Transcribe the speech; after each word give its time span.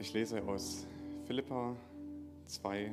Ich 0.00 0.14
lese 0.14 0.42
aus 0.44 0.86
Philippa 1.26 1.76
2, 2.46 2.90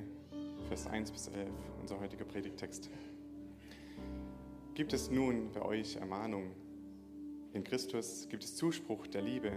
Vers 0.67 0.87
1 0.87 1.09
bis 1.09 1.29
11, 1.29 1.47
unser 1.80 2.01
heutiger 2.01 2.25
Predigtext. 2.25 2.89
Gibt 4.73 4.91
es 4.91 5.09
nun 5.09 5.50
bei 5.53 5.62
euch 5.62 5.96
Ermahnung? 5.96 6.51
In 7.53 7.64
Christus 7.64 8.28
gibt 8.30 8.43
es 8.43 8.57
Zuspruch 8.57 9.07
der 9.07 9.21
Liebe, 9.21 9.54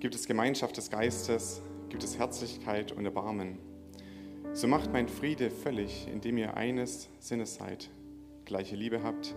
gibt 0.00 0.16
es 0.16 0.26
Gemeinschaft 0.26 0.76
des 0.76 0.90
Geistes, 0.90 1.62
gibt 1.88 2.02
es 2.02 2.18
Herzlichkeit 2.18 2.90
und 2.90 3.04
Erbarmen. 3.04 3.60
So 4.52 4.66
macht 4.66 4.92
mein 4.92 5.08
Friede 5.08 5.52
völlig, 5.52 6.08
indem 6.08 6.36
ihr 6.36 6.56
eines 6.56 7.08
Sinnes 7.20 7.54
seid, 7.54 7.90
gleiche 8.44 8.74
Liebe 8.74 9.04
habt, 9.04 9.36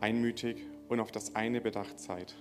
einmütig 0.00 0.58
und 0.88 1.00
auf 1.00 1.10
das 1.10 1.34
eine 1.34 1.60
bedacht 1.60 1.98
seid. 1.98 2.36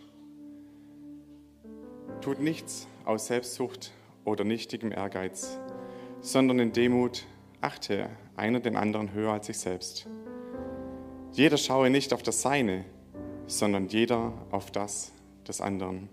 Tut 2.21 2.39
nichts 2.39 2.87
aus 3.03 3.25
Selbstsucht 3.25 3.91
oder 4.25 4.43
nichtigem 4.43 4.91
Ehrgeiz, 4.91 5.57
sondern 6.21 6.59
in 6.59 6.71
Demut 6.71 7.25
achte 7.61 8.09
einer 8.35 8.59
den 8.59 8.75
anderen 8.75 9.13
höher 9.13 9.33
als 9.33 9.47
sich 9.47 9.59
selbst. 9.59 10.07
Jeder 11.31 11.57
schaue 11.57 11.89
nicht 11.89 12.13
auf 12.13 12.23
das 12.23 12.41
Seine, 12.41 12.85
sondern 13.47 13.87
jeder 13.87 14.33
auf 14.51 14.71
das 14.71 15.11
des 15.47 15.61
anderen. 15.61 16.09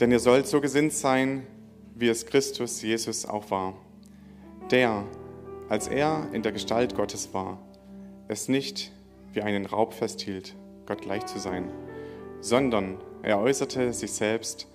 Denn 0.00 0.10
ihr 0.10 0.20
sollt 0.20 0.46
so 0.46 0.60
gesinnt 0.60 0.92
sein, 0.92 1.46
wie 1.94 2.08
es 2.08 2.26
Christus 2.26 2.82
Jesus 2.82 3.26
auch 3.26 3.50
war, 3.50 3.74
der, 4.70 5.04
als 5.68 5.88
er 5.88 6.28
in 6.32 6.42
der 6.42 6.52
Gestalt 6.52 6.94
Gottes 6.94 7.34
war, 7.34 7.58
es 8.28 8.48
nicht 8.48 8.92
wie 9.32 9.42
einen 9.42 9.66
Raub 9.66 9.94
festhielt, 9.94 10.54
Gott 10.86 11.02
gleich 11.02 11.26
zu 11.26 11.38
sein, 11.38 11.70
sondern 12.40 12.98
er 13.22 13.38
äußerte 13.38 13.92
sich 13.92 14.12
selbst, 14.12 14.66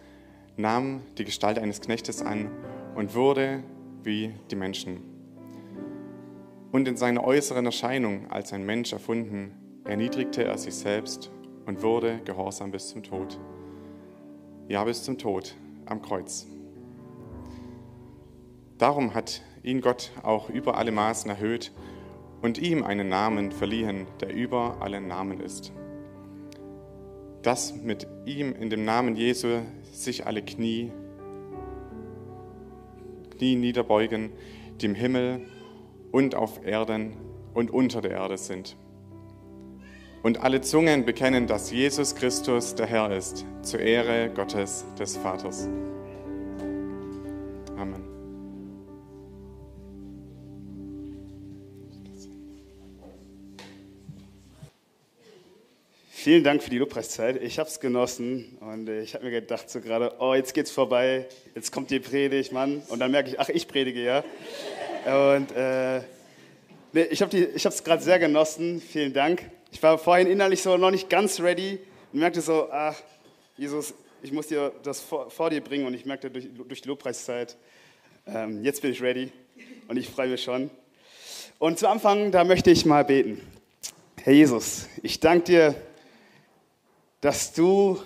nahm 0.58 1.02
die 1.18 1.24
Gestalt 1.24 1.60
eines 1.60 1.82
Knechtes 1.82 2.22
an 2.22 2.52
und 2.96 3.16
wurde 3.16 3.64
wie 4.04 4.34
die 4.52 4.56
Menschen. 4.56 5.02
Und 6.72 6.88
in 6.88 6.98
seiner 6.98 7.24
äußeren 7.24 7.66
Erscheinung 7.66 8.30
als 8.30 8.52
ein 8.54 8.66
Mensch 8.66 8.92
erfunden, 8.92 9.52
erniedrigte 9.86 10.44
er 10.44 10.58
sich 10.58 10.76
selbst 10.76 11.32
und 11.66 11.82
wurde 11.82 12.20
gehorsam 12.26 12.72
bis 12.72 12.90
zum 12.90 13.04
Tod. 13.04 13.40
Ja, 14.68 14.84
bis 14.84 15.04
zum 15.04 15.18
Tod 15.18 15.56
am 15.86 16.02
Kreuz. 16.02 16.46
Darum 18.78 19.14
hat 19.14 19.42
ihn 19.64 19.82
Gott 19.82 20.12
auch 20.24 20.50
über 20.50 20.78
alle 20.78 20.92
Maßen 20.92 21.30
erhöht 21.30 21.72
und 22.42 22.58
ihm 22.58 22.84
einen 22.84 23.08
Namen 23.08 23.52
verliehen, 23.52 24.08
der 24.20 24.34
über 24.34 24.82
allen 24.82 25.08
Namen 25.08 25.40
ist 25.40 25.72
dass 27.48 27.74
mit 27.74 28.07
ihm 28.28 28.54
in 28.54 28.70
dem 28.70 28.84
Namen 28.86 29.16
Jesu 29.16 29.62
sich 29.92 30.26
alle 30.26 30.42
Knie, 30.42 30.92
Knie 33.38 33.56
niederbeugen, 33.56 34.32
die 34.82 34.88
im 34.88 34.96
Himmel 34.96 35.42
und 36.12 36.36
auf 36.36 36.66
Erden 36.66 37.14
und 37.54 37.72
unter 37.72 38.02
der 38.02 38.12
Erde 38.12 38.38
sind. 38.38 38.76
Und 40.24 40.42
alle 40.42 40.62
Zungen 40.62 41.06
bekennen, 41.06 41.48
dass 41.48 41.72
Jesus 41.72 42.16
Christus 42.16 42.76
der 42.76 42.88
Herr 42.88 43.16
ist, 43.16 43.46
zur 43.62 43.80
Ehre 43.80 44.30
Gottes 44.34 44.86
des 45.00 45.16
Vaters. 45.16 45.70
Vielen 56.28 56.44
Dank 56.44 56.62
für 56.62 56.70
die 56.70 56.78
Lobpreiszeit. 56.78 57.42
Ich 57.42 57.58
habe 57.58 57.70
es 57.70 57.80
genossen 57.80 58.58
und 58.60 58.90
ich 58.90 59.14
habe 59.14 59.24
mir 59.24 59.32
gedacht 59.32 59.70
so 59.70 59.80
gerade, 59.80 60.14
oh, 60.20 60.34
jetzt 60.34 60.54
geht's 60.54 60.72
vorbei, 60.72 61.26
jetzt 61.56 61.72
kommt 61.72 61.90
die 61.90 62.02
Predigt, 62.02 62.52
Mann. 62.52 62.82
Und 62.90 63.00
dann 63.00 63.12
merke 63.12 63.30
ich, 63.30 63.40
ach, 63.40 63.48
ich 63.48 63.66
predige 63.66 64.04
ja. 64.04 64.26
Und 65.06 65.56
äh, 65.56 66.02
nee, 66.92 67.04
ich 67.04 67.22
habe 67.22 67.34
es 67.38 67.82
gerade 67.82 68.04
sehr 68.04 68.20
genossen. 68.20 68.82
Vielen 68.82 69.14
Dank. 69.14 69.50
Ich 69.72 69.82
war 69.82 69.98
vorhin 69.98 70.28
innerlich 70.28 70.62
so 70.62 70.76
noch 70.76 70.92
nicht 70.92 71.10
ganz 71.10 71.40
ready 71.40 71.80
und 72.12 72.20
merkte 72.20 72.42
so, 72.42 72.68
ach, 72.74 72.98
Jesus, 73.56 73.94
ich 74.22 74.34
muss 74.34 74.48
dir 74.48 74.74
das 74.84 75.00
vor, 75.00 75.30
vor 75.30 75.50
dir 75.50 75.62
bringen. 75.62 75.86
Und 75.86 75.94
ich 75.94 76.06
merkte 76.06 76.30
durch, 76.30 76.50
durch 76.68 76.82
die 76.82 76.90
Lobpreiszeit, 76.90 77.56
ähm, 78.26 78.66
jetzt 78.66 78.82
bin 78.82 78.92
ich 78.92 79.02
ready 79.02 79.32
und 79.88 79.96
ich 79.96 80.10
freue 80.10 80.28
mich 80.28 80.44
schon. 80.44 80.70
Und 81.58 81.80
zu 81.80 81.88
Anfang, 81.88 82.34
da 82.34 82.44
möchte 82.44 82.70
ich 82.70 82.86
mal 82.86 83.06
beten. 83.06 83.40
Herr 84.22 84.34
Jesus, 84.34 84.90
ich 85.04 85.22
danke 85.22 85.46
dir 85.46 85.76
dass 87.22 87.54
du, 87.54 88.02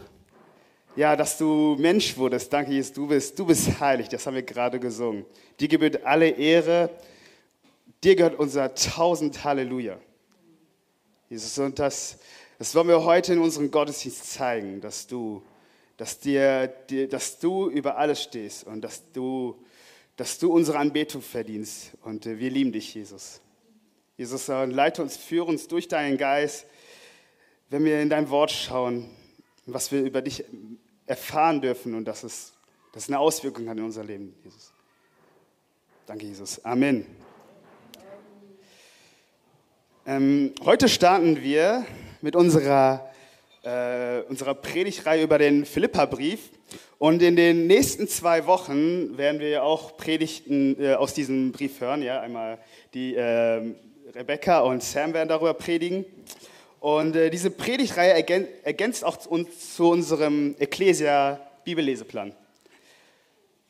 ja, 0.95 1.15
dass 1.15 1.37
du 1.37 1.75
Mensch 1.79 2.17
wurdest. 2.17 2.51
Danke, 2.51 2.71
Jesus, 2.71 2.93
du 2.93 3.07
bist, 3.07 3.37
du 3.37 3.45
bist 3.45 3.79
heilig. 3.79 4.09
Das 4.09 4.25
haben 4.25 4.35
wir 4.35 4.43
gerade 4.43 4.79
gesungen. 4.79 5.25
Dir 5.59 5.67
gebührt 5.67 6.05
alle 6.05 6.29
Ehre. 6.29 6.89
Dir 8.03 8.15
gehört 8.15 8.39
unser 8.39 8.73
tausend 8.73 9.43
Halleluja. 9.43 9.99
Jesus, 11.29 11.57
und 11.59 11.79
das, 11.79 12.17
das 12.57 12.73
wollen 12.75 12.87
wir 12.87 13.03
heute 13.03 13.33
in 13.33 13.39
unserem 13.39 13.71
Gottesdienst 13.71 14.33
zeigen, 14.33 14.81
dass 14.81 15.07
du, 15.07 15.43
dass 15.97 16.19
dir, 16.19 16.67
dir, 16.89 17.07
dass 17.07 17.39
du 17.39 17.69
über 17.69 17.97
alles 17.97 18.21
stehst 18.23 18.65
und 18.65 18.81
dass 18.81 19.11
du, 19.11 19.55
dass 20.15 20.39
du 20.39 20.51
unsere 20.51 20.77
Anbetung 20.77 21.21
verdienst. 21.21 21.91
Und 22.03 22.25
äh, 22.25 22.39
wir 22.39 22.49
lieben 22.49 22.71
dich, 22.71 22.93
Jesus. 22.93 23.39
Jesus, 24.17 24.47
leite 24.47 25.01
uns, 25.01 25.17
führe 25.17 25.45
uns 25.45 25.67
durch 25.67 25.87
deinen 25.87 26.17
Geist 26.17 26.65
wenn 27.71 27.85
wir 27.85 28.01
in 28.01 28.09
dein 28.09 28.29
Wort 28.29 28.51
schauen, 28.51 29.09
was 29.65 29.93
wir 29.93 30.01
über 30.01 30.21
dich 30.21 30.43
erfahren 31.05 31.61
dürfen 31.61 31.95
und 31.95 32.03
dass 32.03 32.23
es, 32.23 32.51
dass 32.91 33.03
es 33.03 33.09
eine 33.09 33.17
Auswirkung 33.17 33.69
hat 33.69 33.77
in 33.77 33.85
unser 33.85 34.03
Leben, 34.03 34.35
Jesus. 34.43 34.73
Danke, 36.05 36.25
Jesus. 36.25 36.63
Amen. 36.65 37.05
Ähm, 40.05 40.53
heute 40.65 40.89
starten 40.89 41.41
wir 41.41 41.85
mit 42.19 42.35
unserer, 42.35 43.09
äh, 43.63 44.19
unserer 44.23 44.53
Predigtreihe 44.53 45.23
über 45.23 45.37
den 45.37 45.63
Philippa-Brief. 45.63 46.49
Und 46.97 47.21
in 47.21 47.37
den 47.37 47.67
nächsten 47.67 48.09
zwei 48.09 48.47
Wochen 48.47 49.17
werden 49.17 49.39
wir 49.39 49.63
auch 49.63 49.95
Predigten 49.95 50.75
äh, 50.77 50.95
aus 50.95 51.13
diesem 51.13 51.53
Brief 51.53 51.79
hören. 51.79 52.01
Ja, 52.01 52.19
einmal 52.19 52.57
die 52.93 53.15
äh, 53.15 53.73
Rebecca 54.13 54.59
und 54.59 54.83
Sam 54.83 55.13
werden 55.13 55.29
darüber 55.29 55.53
predigen. 55.53 56.03
Und 56.81 57.15
äh, 57.15 57.29
diese 57.29 57.51
Predigtreihe 57.51 58.11
ergänzt 58.63 59.05
auch 59.05 59.23
uns 59.27 59.75
zu 59.75 59.91
unserem 59.91 60.55
Ecclesia 60.57 61.39
Bibelleseplan. 61.63 62.33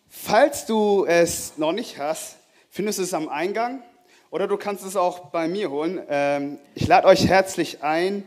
Falls 0.08 0.66
du 0.66 1.06
es 1.06 1.58
noch 1.58 1.74
nicht 1.74 1.98
hast, 1.98 2.38
findest 2.70 3.00
du 3.00 3.04
es 3.04 3.14
am 3.14 3.28
Eingang 3.28 3.84
oder 4.30 4.48
du 4.48 4.56
kannst 4.56 4.86
es 4.86 4.96
auch 4.96 5.30
bei 5.30 5.50
mir 5.50 5.70
holen. 5.70 6.02
Ähm, 6.08 6.58
ich 6.74 6.88
lade 6.88 7.06
euch 7.06 7.28
herzlich 7.28 7.84
ein, 7.84 8.24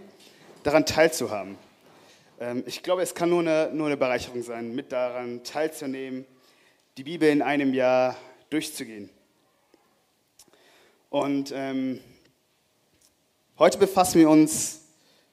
daran 0.65 0.84
teilzuhaben. 0.84 1.56
Ähm, 2.39 2.62
ich 2.66 2.83
glaube, 2.83 3.01
es 3.01 3.15
kann 3.15 3.31
nur 3.31 3.41
eine, 3.41 3.71
nur 3.72 3.87
eine 3.87 3.97
Bereicherung 3.97 4.43
sein, 4.43 4.75
mit 4.75 4.93
daran 4.93 5.45
teilzunehmen, 5.45 6.27
die 6.99 7.05
Bibel 7.05 7.31
in 7.31 7.41
einem 7.41 7.72
Jahr 7.72 8.16
durchzugehen. 8.51 9.09
Und 11.09 11.55
ähm, 11.56 12.01
Heute 13.56 13.78
befassen 13.78 14.19
wir 14.19 14.28
uns, 14.28 14.81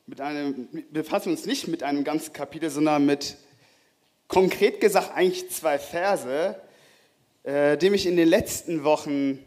mit 0.06 0.22
einem, 0.22 0.70
befassen 0.92 1.32
uns 1.32 1.48
nicht 1.48 1.68
mit 1.68 1.82
einem 1.82 2.04
ganzen 2.04 2.34
Kapitel, 2.34 2.70
sondern 2.70 3.04
mit 3.04 3.36
konkret 4.28 4.80
gesagt 4.80 5.16
eigentlich 5.16 5.50
zwei 5.50 5.80
Verse, 5.80 6.56
äh, 7.42 7.80
die 7.80 7.90
mich 7.90 8.06
in 8.06 8.18
den 8.18 8.28
letzten 8.28 8.84
Wochen 8.84 9.40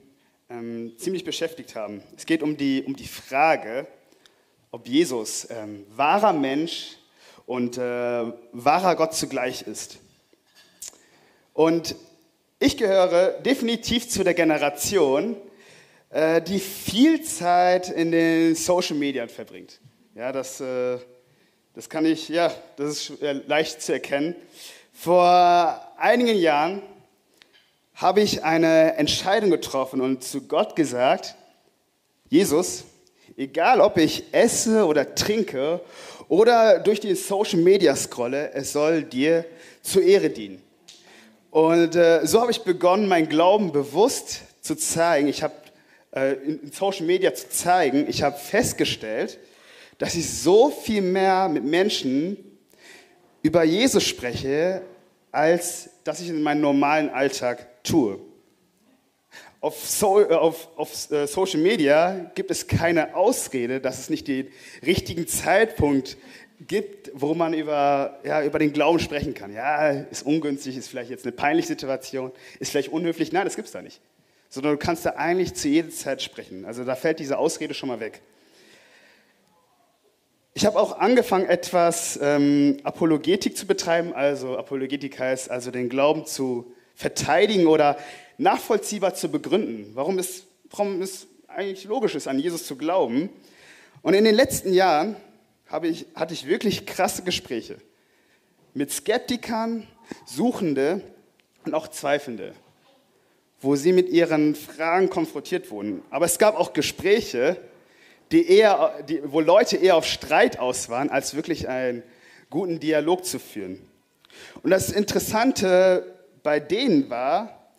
ähm, 0.50 0.92
ziemlich 0.98 1.22
beschäftigt 1.22 1.76
haben. 1.76 2.02
Es 2.16 2.26
geht 2.26 2.42
um 2.42 2.56
die, 2.56 2.82
um 2.82 2.96
die 2.96 3.06
Frage, 3.06 3.86
ob 4.72 4.88
Jesus 4.88 5.46
ähm, 5.50 5.86
wahrer 5.94 6.32
Mensch 6.32 6.96
und 7.46 7.78
äh, 7.78 8.24
wahrer 8.50 8.96
Gott 8.96 9.14
zugleich 9.14 9.62
ist. 9.62 9.98
Und 11.52 11.94
ich 12.58 12.76
gehöre 12.76 13.40
definitiv 13.40 14.08
zu 14.08 14.24
der 14.24 14.34
Generation, 14.34 15.36
äh, 16.14 16.40
die 16.40 16.60
viel 16.60 17.22
Zeit 17.22 17.90
in 17.90 18.12
den 18.12 18.54
Social 18.54 18.96
Media 18.96 19.26
verbringt. 19.26 19.80
Ja, 20.14 20.30
das, 20.30 20.60
äh, 20.60 20.98
das 21.74 21.88
kann 21.88 22.06
ich, 22.06 22.28
ja, 22.28 22.52
das 22.76 23.10
ist 23.10 23.20
äh, 23.20 23.32
leicht 23.32 23.82
zu 23.82 23.94
erkennen. 23.94 24.36
Vor 24.92 25.92
einigen 25.96 26.38
Jahren 26.38 26.82
habe 27.96 28.20
ich 28.20 28.44
eine 28.44 28.94
Entscheidung 28.94 29.50
getroffen 29.50 30.00
und 30.00 30.22
zu 30.22 30.42
Gott 30.42 30.76
gesagt, 30.76 31.34
Jesus, 32.28 32.84
egal 33.36 33.80
ob 33.80 33.98
ich 33.98 34.32
esse 34.32 34.86
oder 34.86 35.16
trinke 35.16 35.80
oder 36.28 36.78
durch 36.78 37.00
die 37.00 37.16
Social 37.16 37.58
Media 37.58 37.96
scrolle, 37.96 38.52
es 38.52 38.72
soll 38.72 39.02
dir 39.02 39.44
zur 39.82 40.02
Ehre 40.02 40.30
dienen. 40.30 40.62
Und 41.50 41.96
äh, 41.96 42.24
so 42.24 42.40
habe 42.40 42.52
ich 42.52 42.62
begonnen, 42.62 43.08
mein 43.08 43.28
Glauben 43.28 43.72
bewusst 43.72 44.42
zu 44.60 44.76
zeigen. 44.76 45.26
Ich 45.26 45.42
habe 45.42 45.54
in 46.14 46.70
Social 46.72 47.06
Media 47.06 47.34
zu 47.34 47.48
zeigen, 47.48 48.06
ich 48.08 48.22
habe 48.22 48.36
festgestellt, 48.36 49.38
dass 49.98 50.14
ich 50.14 50.28
so 50.28 50.70
viel 50.70 51.02
mehr 51.02 51.48
mit 51.48 51.64
Menschen 51.64 52.36
über 53.42 53.64
Jesus 53.64 54.04
spreche, 54.04 54.82
als 55.30 55.90
dass 56.04 56.20
ich 56.20 56.28
in 56.28 56.42
meinem 56.42 56.60
normalen 56.60 57.10
Alltag 57.10 57.82
tue. 57.82 58.18
Auf, 59.60 59.88
so, 59.88 60.20
äh, 60.20 60.32
auf, 60.34 60.68
auf 60.76 61.10
äh, 61.10 61.26
Social 61.26 61.60
Media 61.60 62.30
gibt 62.34 62.50
es 62.50 62.66
keine 62.66 63.16
Ausrede, 63.16 63.80
dass 63.80 63.98
es 63.98 64.10
nicht 64.10 64.28
den 64.28 64.48
richtigen 64.84 65.26
Zeitpunkt 65.26 66.18
gibt, 66.66 67.10
wo 67.14 67.34
man 67.34 67.54
über, 67.54 68.20
ja, 68.24 68.44
über 68.44 68.58
den 68.58 68.72
Glauben 68.72 68.98
sprechen 68.98 69.34
kann. 69.34 69.52
Ja, 69.52 69.90
ist 69.90 70.24
ungünstig, 70.24 70.76
ist 70.76 70.88
vielleicht 70.88 71.10
jetzt 71.10 71.24
eine 71.24 71.32
peinliche 71.32 71.68
Situation, 71.68 72.30
ist 72.60 72.70
vielleicht 72.70 72.90
unhöflich. 72.90 73.32
Nein, 73.32 73.44
das 73.44 73.56
gibt 73.56 73.66
es 73.66 73.72
da 73.72 73.82
nicht. 73.82 74.00
Sondern 74.54 74.74
du 74.74 74.78
kannst 74.78 75.04
da 75.04 75.10
eigentlich 75.16 75.54
zu 75.54 75.66
jeder 75.66 75.90
Zeit 75.90 76.22
sprechen. 76.22 76.64
Also 76.64 76.84
da 76.84 76.94
fällt 76.94 77.18
diese 77.18 77.38
Ausrede 77.38 77.74
schon 77.74 77.88
mal 77.88 77.98
weg. 77.98 78.22
Ich 80.52 80.64
habe 80.64 80.78
auch 80.78 80.96
angefangen, 80.96 81.46
etwas 81.46 82.16
ähm, 82.22 82.76
Apologetik 82.84 83.56
zu 83.56 83.66
betreiben. 83.66 84.12
Also 84.12 84.56
Apologetik 84.56 85.18
heißt 85.18 85.50
also 85.50 85.72
den 85.72 85.88
Glauben 85.88 86.24
zu 86.24 86.72
verteidigen 86.94 87.66
oder 87.66 87.98
nachvollziehbar 88.38 89.14
zu 89.14 89.28
begründen. 89.28 89.90
Warum 89.94 90.20
es, 90.20 90.44
warum 90.70 91.02
es 91.02 91.26
eigentlich 91.48 91.82
logisch 91.86 92.14
ist, 92.14 92.28
an 92.28 92.38
Jesus 92.38 92.64
zu 92.64 92.76
glauben. 92.76 93.30
Und 94.02 94.14
in 94.14 94.22
den 94.22 94.36
letzten 94.36 94.72
Jahren 94.72 95.16
ich, 95.82 96.06
hatte 96.14 96.32
ich 96.32 96.46
wirklich 96.46 96.86
krasse 96.86 97.24
Gespräche 97.24 97.78
mit 98.72 98.92
Skeptikern, 98.92 99.88
Suchende 100.26 101.00
und 101.64 101.74
auch 101.74 101.88
Zweifelnde, 101.88 102.54
wo 103.64 103.76
sie 103.76 103.92
mit 103.92 104.08
ihren 104.10 104.54
Fragen 104.54 105.08
konfrontiert 105.08 105.70
wurden. 105.70 106.02
Aber 106.10 106.26
es 106.26 106.38
gab 106.38 106.58
auch 106.58 106.74
Gespräche, 106.74 107.56
die 108.30 108.48
eher, 108.48 109.02
die, 109.08 109.20
wo 109.24 109.40
Leute 109.40 109.76
eher 109.76 109.96
auf 109.96 110.06
Streit 110.06 110.58
aus 110.58 110.88
waren, 110.90 111.10
als 111.10 111.34
wirklich 111.34 111.68
einen 111.68 112.02
guten 112.50 112.78
Dialog 112.78 113.24
zu 113.24 113.38
führen. 113.38 113.80
Und 114.62 114.70
das 114.70 114.90
Interessante 114.90 116.14
bei 116.42 116.60
denen 116.60 117.08
war, 117.08 117.70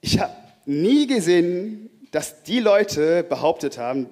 ich 0.00 0.20
habe 0.20 0.34
nie 0.64 1.06
gesehen, 1.06 1.90
dass 2.12 2.42
die 2.44 2.60
Leute 2.60 3.24
behauptet 3.24 3.78
haben, 3.78 4.08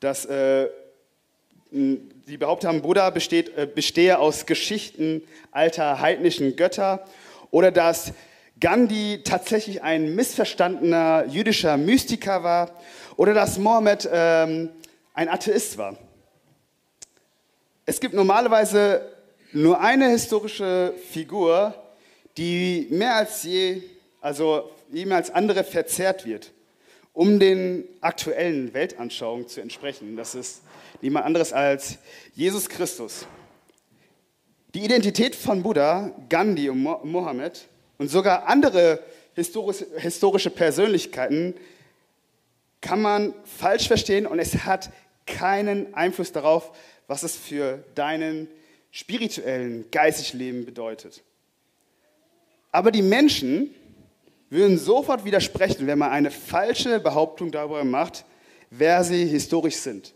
dass 0.00 0.26
äh, 0.26 0.68
sie 1.70 2.36
behauptet 2.36 2.68
haben, 2.68 2.82
Buddha 2.82 3.10
besteht, 3.10 3.56
äh, 3.56 3.66
bestehe 3.66 4.18
aus 4.18 4.46
Geschichten 4.46 5.22
alter 5.50 6.00
heidnischen 6.00 6.56
Götter 6.56 7.04
oder 7.50 7.72
dass 7.72 8.12
Gandhi 8.62 9.22
tatsächlich 9.24 9.82
ein 9.82 10.14
missverstandener 10.14 11.26
jüdischer 11.26 11.76
Mystiker 11.76 12.44
war 12.44 12.70
oder 13.16 13.34
dass 13.34 13.58
Mohammed 13.58 14.08
ähm, 14.10 14.70
ein 15.14 15.28
Atheist 15.28 15.78
war. 15.78 15.98
Es 17.86 17.98
gibt 17.98 18.14
normalerweise 18.14 19.02
nur 19.52 19.80
eine 19.80 20.10
historische 20.10 20.94
Figur, 21.10 21.74
die 22.36 22.86
mehr 22.90 23.16
als 23.16 23.42
je, 23.42 23.82
also 24.20 24.70
mehr 24.92 25.16
als 25.16 25.30
andere 25.30 25.64
verzerrt 25.64 26.24
wird, 26.24 26.52
um 27.12 27.40
den 27.40 27.82
aktuellen 28.00 28.72
Weltanschauungen 28.74 29.48
zu 29.48 29.60
entsprechen. 29.60 30.16
Das 30.16 30.36
ist 30.36 30.62
niemand 31.00 31.26
anderes 31.26 31.52
als 31.52 31.98
Jesus 32.36 32.68
Christus. 32.68 33.26
Die 34.72 34.84
Identität 34.84 35.34
von 35.34 35.64
Buddha, 35.64 36.12
Gandhi 36.28 36.70
und 36.70 36.80
Mohammed 36.80 37.66
und 38.02 38.08
sogar 38.08 38.48
andere 38.48 38.98
historische 39.36 40.50
Persönlichkeiten 40.50 41.54
kann 42.80 43.00
man 43.00 43.32
falsch 43.44 43.86
verstehen 43.86 44.26
und 44.26 44.40
es 44.40 44.64
hat 44.64 44.90
keinen 45.24 45.94
Einfluss 45.94 46.32
darauf, 46.32 46.76
was 47.06 47.22
es 47.22 47.36
für 47.36 47.84
deinen 47.94 48.48
spirituellen, 48.90 49.84
geistigen 49.92 50.38
Leben 50.38 50.64
bedeutet. 50.64 51.22
Aber 52.72 52.90
die 52.90 53.02
Menschen 53.02 53.72
würden 54.50 54.78
sofort 54.78 55.24
widersprechen, 55.24 55.86
wenn 55.86 56.00
man 56.00 56.10
eine 56.10 56.32
falsche 56.32 56.98
Behauptung 56.98 57.52
darüber 57.52 57.84
macht, 57.84 58.24
wer 58.68 59.04
sie 59.04 59.26
historisch 59.26 59.76
sind. 59.76 60.12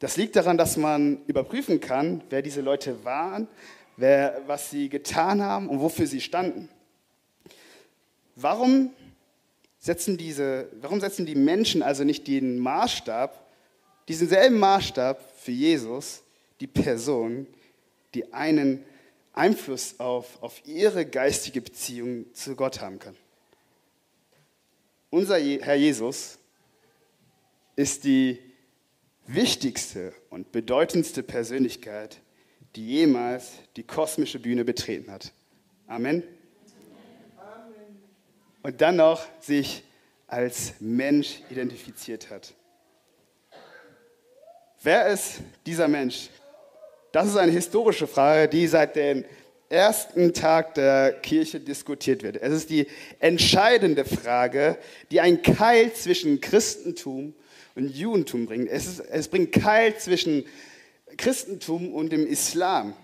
Das 0.00 0.18
liegt 0.18 0.36
daran, 0.36 0.58
dass 0.58 0.76
man 0.76 1.22
überprüfen 1.26 1.80
kann, 1.80 2.20
wer 2.28 2.42
diese 2.42 2.60
Leute 2.60 3.06
waren, 3.06 3.48
wer, 3.96 4.42
was 4.46 4.68
sie 4.68 4.90
getan 4.90 5.40
haben 5.40 5.66
und 5.70 5.80
wofür 5.80 6.06
sie 6.06 6.20
standen. 6.20 6.68
Warum 8.42 8.90
setzen, 9.78 10.16
diese, 10.16 10.68
warum 10.80 11.00
setzen 11.00 11.26
die 11.26 11.34
Menschen 11.34 11.82
also 11.82 12.04
nicht 12.04 12.26
den 12.26 12.58
Maßstab 12.58 13.50
diesen 14.10 14.28
selben 14.28 14.58
Maßstab 14.58 15.22
für 15.36 15.52
Jesus, 15.52 16.24
die 16.58 16.66
Person, 16.66 17.46
die 18.12 18.32
einen 18.32 18.84
Einfluss 19.32 20.00
auf, 20.00 20.42
auf 20.42 20.66
ihre 20.66 21.06
geistige 21.06 21.60
Beziehung 21.60 22.26
zu 22.34 22.56
Gott 22.56 22.80
haben 22.80 22.98
kann. 22.98 23.16
Unser 25.10 25.38
Herr 25.38 25.76
Jesus 25.76 26.38
ist 27.76 28.02
die 28.02 28.40
wichtigste 29.28 30.12
und 30.28 30.50
bedeutendste 30.50 31.22
Persönlichkeit, 31.22 32.20
die 32.74 32.88
jemals 32.88 33.52
die 33.76 33.84
kosmische 33.84 34.40
Bühne 34.40 34.64
betreten 34.64 35.12
hat. 35.12 35.32
Amen. 35.86 36.24
Und 38.62 38.80
dann 38.80 38.96
noch 38.96 39.26
sich 39.40 39.82
als 40.26 40.74
Mensch 40.80 41.40
identifiziert 41.50 42.30
hat. 42.30 42.54
Wer 44.82 45.08
ist 45.08 45.40
dieser 45.66 45.88
Mensch? 45.88 46.28
Das 47.12 47.26
ist 47.26 47.36
eine 47.36 47.52
historische 47.52 48.06
Frage, 48.06 48.48
die 48.48 48.66
seit 48.66 48.96
dem 48.96 49.24
ersten 49.68 50.32
Tag 50.34 50.74
der 50.74 51.12
Kirche 51.20 51.60
diskutiert 51.60 52.22
wird. 52.22 52.36
Es 52.36 52.52
ist 52.52 52.70
die 52.70 52.86
entscheidende 53.18 54.04
Frage, 54.04 54.78
die 55.10 55.20
einen 55.20 55.42
Keil 55.42 55.92
zwischen 55.92 56.40
Christentum 56.40 57.34
und 57.74 57.94
Judentum 57.94 58.46
bringt. 58.46 58.68
Es, 58.68 58.86
ist, 58.86 59.00
es 59.00 59.28
bringt 59.28 59.52
Keil 59.52 59.96
zwischen 59.96 60.44
Christentum 61.16 61.92
und 61.92 62.10
dem 62.10 62.26
Islam. 62.26 62.94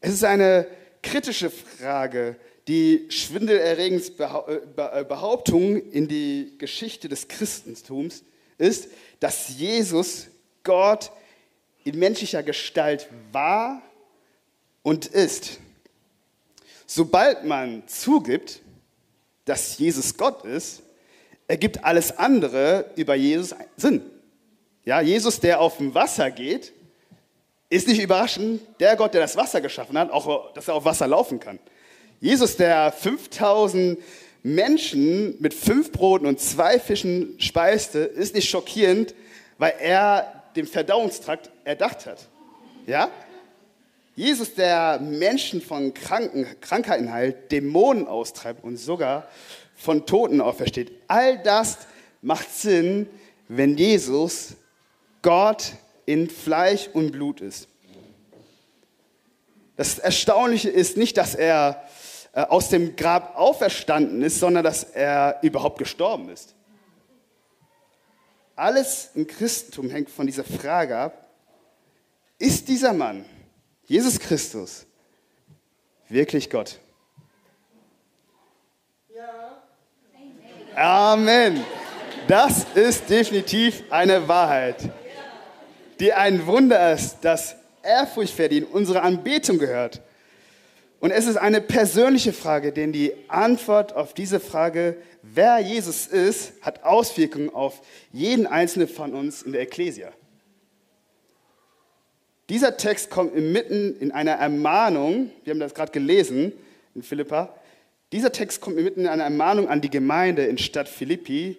Es 0.00 0.12
ist 0.12 0.24
eine 0.24 0.66
kritische 1.02 1.50
Frage, 1.50 2.36
die 2.68 3.06
schwindelerregend 3.10 4.12
äh, 4.18 5.04
Behauptung 5.04 5.76
in 5.76 6.08
die 6.08 6.54
Geschichte 6.58 7.08
des 7.08 7.28
Christentums 7.28 8.24
ist, 8.58 8.88
dass 9.20 9.56
Jesus 9.56 10.26
Gott 10.64 11.12
in 11.84 11.98
menschlicher 11.98 12.42
Gestalt 12.42 13.08
war 13.30 13.82
und 14.82 15.06
ist. 15.06 15.60
Sobald 16.86 17.44
man 17.44 17.86
zugibt, 17.86 18.60
dass 19.44 19.78
Jesus 19.78 20.16
Gott 20.16 20.44
ist, 20.44 20.82
ergibt 21.46 21.84
alles 21.84 22.16
andere 22.18 22.90
über 22.96 23.14
Jesus 23.14 23.54
Sinn. 23.76 24.02
Ja, 24.84 25.00
Jesus, 25.00 25.38
der 25.40 25.60
auf 25.60 25.78
dem 25.78 25.94
Wasser 25.94 26.30
geht, 26.30 26.72
ist 27.68 27.88
nicht 27.88 28.00
überraschend, 28.00 28.60
der 28.80 28.96
Gott, 28.96 29.14
der 29.14 29.20
das 29.20 29.36
Wasser 29.36 29.60
geschaffen 29.60 29.98
hat, 29.98 30.10
auch 30.10 30.52
dass 30.52 30.68
er 30.68 30.74
auf 30.74 30.84
Wasser 30.84 31.06
laufen 31.06 31.40
kann. 31.40 31.58
Jesus, 32.20 32.56
der 32.56 32.92
5000 32.92 33.98
Menschen 34.42 35.36
mit 35.40 35.52
fünf 35.52 35.92
Broten 35.92 36.26
und 36.26 36.40
zwei 36.40 36.78
Fischen 36.78 37.34
speiste, 37.38 37.98
ist 37.98 38.34
nicht 38.34 38.48
schockierend, 38.48 39.14
weil 39.58 39.74
er 39.80 40.44
dem 40.54 40.66
Verdauungstrakt 40.66 41.50
erdacht 41.64 42.06
hat. 42.06 42.28
Ja? 42.86 43.10
Jesus, 44.14 44.54
der 44.54 44.98
Menschen 45.00 45.60
von 45.60 45.92
Kranken, 45.92 46.46
Krankheiten 46.60 47.12
heilt, 47.12 47.52
Dämonen 47.52 48.06
austreibt 48.06 48.64
und 48.64 48.78
sogar 48.78 49.28
von 49.74 50.06
Toten 50.06 50.40
aufersteht. 50.40 50.92
All 51.06 51.38
das 51.42 51.78
macht 52.22 52.50
Sinn, 52.54 53.08
wenn 53.48 53.76
Jesus 53.76 54.54
Gott 55.20 55.72
in 56.06 56.30
Fleisch 56.30 56.88
und 56.92 57.12
Blut 57.12 57.40
ist. 57.40 57.68
Das 59.76 59.98
Erstaunliche 59.98 60.70
ist 60.70 60.96
nicht, 60.96 61.18
dass 61.18 61.34
er 61.34 61.85
aus 62.44 62.68
dem 62.68 62.96
Grab 62.96 63.36
auferstanden 63.36 64.22
ist, 64.22 64.40
sondern 64.40 64.62
dass 64.62 64.84
er 64.84 65.38
überhaupt 65.42 65.78
gestorben 65.78 66.28
ist. 66.28 66.54
Alles 68.54 69.10
im 69.14 69.26
Christentum 69.26 69.88
hängt 69.88 70.10
von 70.10 70.26
dieser 70.26 70.44
Frage 70.44 70.96
ab, 70.98 71.30
ist 72.38 72.68
dieser 72.68 72.92
Mann, 72.92 73.24
Jesus 73.86 74.18
Christus, 74.18 74.86
wirklich 76.08 76.50
Gott? 76.50 76.78
Ja. 79.14 79.62
Amen. 80.74 81.64
Das 82.28 82.66
ist 82.74 83.08
definitiv 83.08 83.84
eine 83.88 84.28
Wahrheit, 84.28 84.90
die 86.00 86.12
ein 86.12 86.46
Wunder 86.46 86.92
ist, 86.92 87.18
das 87.22 87.56
Ehrfurcht 87.82 88.34
verdient, 88.34 88.70
unsere 88.70 89.00
Anbetung 89.00 89.58
gehört. 89.58 90.02
Und 91.00 91.10
es 91.10 91.26
ist 91.26 91.36
eine 91.36 91.60
persönliche 91.60 92.32
Frage, 92.32 92.72
denn 92.72 92.92
die 92.92 93.12
Antwort 93.28 93.94
auf 93.94 94.14
diese 94.14 94.40
Frage, 94.40 94.96
wer 95.22 95.58
Jesus 95.58 96.06
ist, 96.06 96.52
hat 96.62 96.84
Auswirkungen 96.84 97.50
auf 97.50 97.82
jeden 98.12 98.46
einzelnen 98.46 98.88
von 98.88 99.12
uns 99.14 99.42
in 99.42 99.52
der 99.52 99.60
Ekklesia. 99.60 100.10
Dieser 102.48 102.76
Text 102.76 103.10
kommt 103.10 103.34
inmitten 103.34 103.96
in 103.98 104.12
einer 104.12 104.32
Ermahnung, 104.32 105.30
wir 105.44 105.52
haben 105.52 105.60
das 105.60 105.74
gerade 105.74 105.92
gelesen 105.92 106.52
in 106.94 107.02
Philippa, 107.02 107.54
Dieser 108.12 108.30
Text 108.30 108.60
kommt 108.60 108.76
mir 108.76 108.82
mitten 108.82 109.00
in 109.00 109.08
einer 109.08 109.24
Ermahnung 109.24 109.68
an 109.68 109.80
die 109.80 109.90
Gemeinde 109.90 110.46
in 110.46 110.58
Stadt 110.58 110.88
Philippi, 110.88 111.56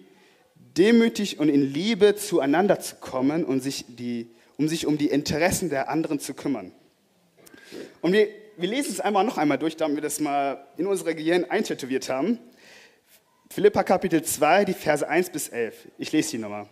demütig 0.76 1.38
und 1.38 1.50
in 1.50 1.60
Liebe 1.60 2.16
zueinander 2.16 2.80
zu 2.80 2.96
kommen 2.96 3.44
und 3.44 3.60
sich 3.60 3.84
die, 3.86 4.28
um 4.56 4.66
sich 4.66 4.86
um 4.86 4.96
die 4.96 5.08
Interessen 5.08 5.68
der 5.68 5.90
anderen 5.90 6.20
zu 6.20 6.32
kümmern. 6.32 6.72
Und 8.00 8.12
wir, 8.14 8.28
wir 8.58 8.68
lesen 8.68 8.92
es 8.92 9.00
einmal 9.00 9.24
noch 9.24 9.38
einmal 9.38 9.56
durch, 9.56 9.76
damit 9.76 9.98
wir 9.98 10.02
das 10.02 10.18
mal 10.18 10.66
in 10.76 10.86
unsere 10.86 11.14
Gehirn 11.14 11.44
eintätowiert 11.44 12.08
haben. 12.08 12.40
Philippa 13.50 13.84
Kapitel 13.84 14.22
2, 14.22 14.64
die 14.64 14.72
Verse 14.74 15.08
1 15.08 15.30
bis 15.30 15.48
11. 15.48 15.88
Ich 15.96 16.10
lese 16.10 16.30
sie 16.30 16.38
nochmal. 16.38 16.66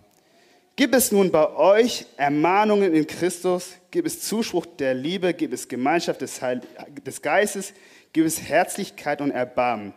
Gib 0.74 0.94
es 0.94 1.12
nun 1.12 1.30
bei 1.30 1.48
euch 1.54 2.04
Ermahnungen 2.16 2.92
in 2.92 3.06
Christus, 3.06 3.76
gib 3.90 4.04
es 4.04 4.20
Zuspruch 4.20 4.66
der 4.66 4.94
Liebe, 4.94 5.32
gib 5.32 5.52
es 5.52 5.68
Gemeinschaft 5.68 6.20
des, 6.20 6.42
Heil 6.42 6.60
des 7.06 7.22
Geistes, 7.22 7.72
gib 8.12 8.26
es 8.26 8.42
Herzlichkeit 8.42 9.20
und 9.20 9.30
Erbarmen. 9.30 9.94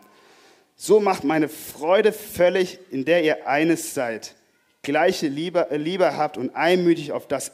So 0.76 1.00
macht 1.00 1.24
meine 1.24 1.48
Freude 1.48 2.12
völlig, 2.12 2.78
in 2.90 3.04
der 3.04 3.22
ihr 3.24 3.46
eines 3.46 3.92
seid, 3.92 4.36
gleiche 4.82 5.26
Liebe, 5.26 5.66
Liebe 5.72 6.16
habt 6.16 6.38
und 6.38 6.54
einmütig 6.54 7.12
auf 7.12 7.28
das 7.28 7.52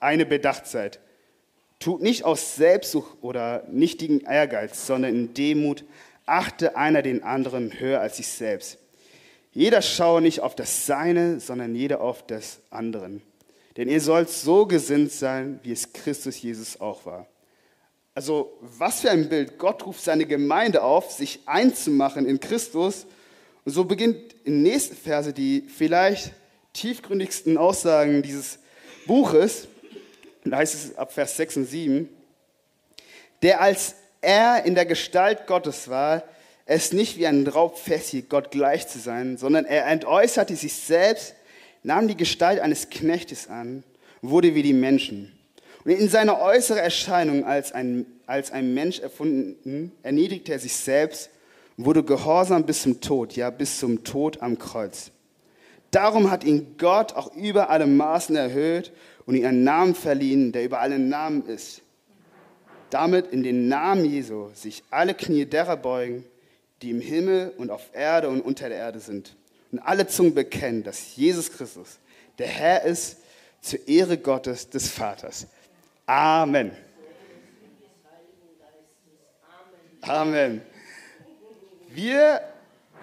eine 0.00 0.24
bedacht 0.24 0.66
seid. 0.66 1.00
Tut 1.78 2.02
nicht 2.02 2.24
aus 2.24 2.56
Selbstsucht 2.56 3.18
oder 3.20 3.64
nichtigen 3.70 4.20
Ehrgeiz, 4.20 4.86
sondern 4.86 5.14
in 5.14 5.34
Demut 5.34 5.84
achte 6.24 6.76
einer 6.76 7.02
den 7.02 7.22
anderen 7.22 7.78
höher 7.78 8.00
als 8.00 8.16
sich 8.16 8.28
selbst. 8.28 8.78
Jeder 9.52 9.80
schaue 9.80 10.20
nicht 10.20 10.40
auf 10.40 10.54
das 10.54 10.86
Seine, 10.86 11.40
sondern 11.40 11.74
jeder 11.74 12.00
auf 12.00 12.26
das 12.26 12.60
anderen. 12.70 13.22
Denn 13.76 13.88
ihr 13.88 14.00
sollt 14.00 14.30
so 14.30 14.66
gesinnt 14.66 15.12
sein, 15.12 15.60
wie 15.62 15.72
es 15.72 15.92
Christus 15.92 16.40
Jesus 16.40 16.80
auch 16.80 17.06
war. 17.06 17.26
Also 18.14 18.56
was 18.60 19.00
für 19.00 19.10
ein 19.10 19.28
Bild. 19.28 19.58
Gott 19.58 19.84
ruft 19.84 20.02
seine 20.02 20.24
Gemeinde 20.24 20.82
auf, 20.82 21.10
sich 21.10 21.40
einzumachen 21.44 22.26
in 22.26 22.40
Christus. 22.40 23.06
Und 23.64 23.72
so 23.72 23.84
beginnt 23.84 24.34
in 24.44 24.64
der 24.64 24.72
nächsten 24.72 24.96
Verse 24.96 25.34
die 25.34 25.62
vielleicht 25.62 26.32
tiefgründigsten 26.72 27.58
Aussagen 27.58 28.22
dieses 28.22 28.58
Buches. 29.06 29.68
Und 30.46 30.52
da 30.52 30.58
heißt 30.58 30.74
es 30.74 30.96
ab 30.96 31.12
Vers 31.12 31.36
6 31.38 31.56
und 31.56 31.64
7, 31.64 32.08
der 33.42 33.60
als 33.60 33.96
er 34.20 34.64
in 34.64 34.76
der 34.76 34.86
Gestalt 34.86 35.48
Gottes 35.48 35.88
war, 35.88 36.22
es 36.66 36.92
nicht 36.92 37.18
wie 37.18 37.26
ein 37.26 37.48
Raub 37.48 37.76
festhielt, 37.76 38.30
Gott 38.30 38.52
gleich 38.52 38.86
zu 38.86 39.00
sein, 39.00 39.38
sondern 39.38 39.64
er 39.64 39.86
entäußerte 39.86 40.54
sich 40.54 40.74
selbst, 40.74 41.34
nahm 41.82 42.06
die 42.06 42.16
Gestalt 42.16 42.60
eines 42.60 42.90
Knechtes 42.90 43.48
an, 43.48 43.82
wurde 44.22 44.54
wie 44.54 44.62
die 44.62 44.72
Menschen. 44.72 45.36
Und 45.84 45.90
in 45.90 46.08
seiner 46.08 46.40
äußeren 46.40 46.80
Erscheinung 46.80 47.44
als 47.44 47.72
ein, 47.72 48.06
als 48.26 48.52
ein 48.52 48.72
Mensch 48.72 49.00
erfunden, 49.00 49.90
erniedrigte 50.04 50.52
er 50.52 50.60
sich 50.60 50.76
selbst, 50.76 51.28
wurde 51.76 52.04
gehorsam 52.04 52.64
bis 52.66 52.82
zum 52.82 53.00
Tod, 53.00 53.32
ja 53.32 53.50
bis 53.50 53.80
zum 53.80 54.04
Tod 54.04 54.42
am 54.42 54.60
Kreuz. 54.60 55.10
Darum 55.90 56.30
hat 56.30 56.44
ihn 56.44 56.76
Gott 56.78 57.14
auch 57.14 57.34
über 57.34 57.68
alle 57.68 57.88
Maßen 57.88 58.36
erhöht 58.36 58.92
und 59.26 59.34
ihm 59.34 59.44
einen 59.44 59.64
Namen 59.64 59.94
verliehen, 59.94 60.52
der 60.52 60.64
über 60.64 60.80
alle 60.80 60.98
Namen 60.98 61.44
ist. 61.46 61.82
Damit 62.90 63.26
in 63.32 63.42
den 63.42 63.68
Namen 63.68 64.04
Jesu 64.04 64.50
sich 64.54 64.82
alle 64.90 65.14
Knie 65.14 65.44
derer 65.44 65.76
beugen, 65.76 66.24
die 66.82 66.90
im 66.90 67.00
Himmel 67.00 67.52
und 67.58 67.70
auf 67.70 67.90
Erde 67.92 68.28
und 68.28 68.40
unter 68.40 68.68
der 68.68 68.78
Erde 68.78 69.00
sind. 69.00 69.36
Und 69.72 69.80
alle 69.80 70.06
Zungen 70.06 70.34
bekennen, 70.34 70.84
dass 70.84 71.16
Jesus 71.16 71.50
Christus 71.52 71.98
der 72.38 72.46
Herr 72.46 72.84
ist, 72.84 73.18
zur 73.60 73.86
Ehre 73.88 74.16
Gottes 74.16 74.70
des 74.70 74.88
Vaters. 74.88 75.46
Amen. 76.04 76.70
Amen. 80.02 80.62
Wir 81.88 82.40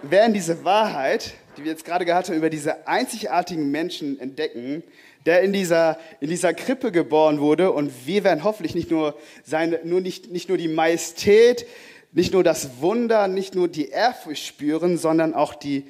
werden 0.03 0.33
diese 0.33 0.63
Wahrheit, 0.63 1.33
die 1.57 1.63
wir 1.63 1.71
jetzt 1.71 1.83
gerade 1.83 2.05
gehabt 2.05 2.29
haben, 2.29 2.37
über 2.37 2.49
diese 2.49 2.87
einzigartigen 2.87 3.71
Menschen 3.71 4.19
entdecken, 4.19 4.83
der 5.25 5.41
in 5.41 5.53
dieser, 5.53 5.97
in 6.19 6.29
dieser 6.29 6.53
Krippe 6.53 6.91
geboren 6.91 7.39
wurde. 7.39 7.71
Und 7.71 7.91
wir 8.05 8.23
werden 8.23 8.43
hoffentlich 8.43 8.75
nicht 8.75 8.91
nur, 8.91 9.17
seine, 9.43 9.79
nur, 9.83 10.01
nicht, 10.01 10.31
nicht 10.31 10.49
nur 10.49 10.57
die 10.57 10.67
Majestät, 10.67 11.65
nicht 12.11 12.33
nur 12.33 12.43
das 12.43 12.81
Wunder, 12.81 13.27
nicht 13.27 13.55
nur 13.55 13.67
die 13.67 13.89
Ehrfurcht 13.89 14.45
spüren, 14.45 14.97
sondern 14.97 15.33
auch 15.33 15.55
die 15.55 15.85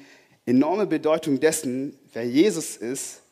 enorme 0.46 0.86
Bedeutung 0.86 1.40
dessen, 1.40 1.98
wer 2.12 2.24
Jesus 2.24 2.76
ist, 2.76 3.22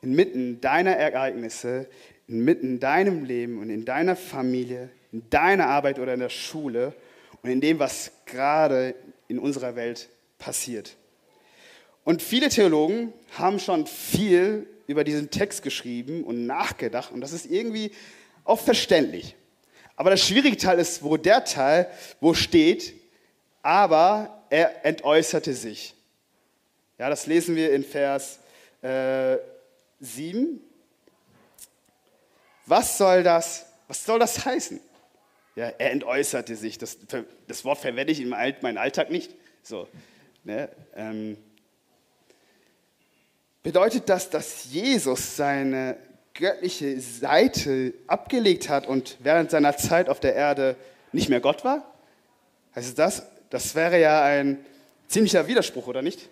inmitten 0.00 0.60
deiner 0.60 0.96
Ereignisse, 0.96 1.88
inmitten 2.26 2.78
deinem 2.78 3.24
Leben 3.24 3.58
und 3.58 3.70
in 3.70 3.84
deiner 3.84 4.16
Familie, 4.16 4.90
in 5.12 5.28
deiner 5.30 5.66
Arbeit 5.68 5.98
oder 5.98 6.14
in 6.14 6.20
der 6.20 6.28
Schule 6.28 6.94
und 7.42 7.50
in 7.50 7.60
dem, 7.60 7.78
was 7.78 8.12
gerade 8.26 8.94
in 9.28 9.38
unserer 9.38 9.76
Welt 9.76 10.08
passiert. 10.38 10.96
Und 12.04 12.22
viele 12.22 12.48
Theologen 12.48 13.12
haben 13.36 13.58
schon 13.58 13.86
viel 13.86 14.66
über 14.88 15.04
diesen 15.04 15.30
Text 15.30 15.62
geschrieben 15.62 16.24
und 16.24 16.46
nachgedacht 16.46 17.12
und 17.12 17.20
das 17.20 17.32
ist 17.32 17.46
irgendwie 17.46 17.92
auch 18.42 18.58
verständlich. 18.58 19.36
Aber 19.94 20.10
das 20.10 20.26
schwierige 20.26 20.56
Teil 20.56 20.78
ist, 20.78 21.02
wo 21.02 21.16
der 21.16 21.44
Teil, 21.44 21.88
wo 22.20 22.34
steht, 22.34 22.94
aber 23.62 24.44
er 24.50 24.84
entäußerte 24.84 25.52
sich. 25.52 25.94
Ja, 26.98 27.10
das 27.10 27.26
lesen 27.26 27.54
wir 27.54 27.72
in 27.72 27.84
Vers 27.84 28.40
äh, 28.82 29.36
7. 30.00 30.60
Was 32.66 32.98
soll 32.98 33.22
das, 33.22 33.66
was 33.86 34.04
soll 34.04 34.18
das 34.18 34.44
heißen? 34.44 34.80
Ja, 35.54 35.66
er 35.78 35.90
entäußerte 35.90 36.56
sich. 36.56 36.78
Das, 36.78 36.98
das 37.46 37.64
Wort 37.64 37.78
verwende 37.78 38.12
ich 38.12 38.20
in 38.20 38.28
meinem 38.28 38.78
Alltag 38.78 39.10
nicht. 39.10 39.34
So, 39.62 39.88
ne, 40.44 40.70
ähm, 40.94 41.36
bedeutet 43.68 44.08
das, 44.08 44.30
dass 44.30 44.72
Jesus 44.72 45.36
seine 45.36 45.98
göttliche 46.32 46.98
Seite 47.02 47.92
abgelegt 48.06 48.70
hat 48.70 48.86
und 48.86 49.18
während 49.20 49.50
seiner 49.50 49.76
Zeit 49.76 50.08
auf 50.08 50.20
der 50.20 50.34
Erde 50.34 50.74
nicht 51.12 51.28
mehr 51.28 51.40
Gott 51.40 51.66
war? 51.66 51.84
Heißt 52.74 52.98
das? 52.98 53.24
Das 53.50 53.74
wäre 53.74 54.00
ja 54.00 54.22
ein 54.22 54.64
ziemlicher 55.06 55.46
Widerspruch, 55.48 55.86
oder 55.86 56.00
nicht? 56.00 56.30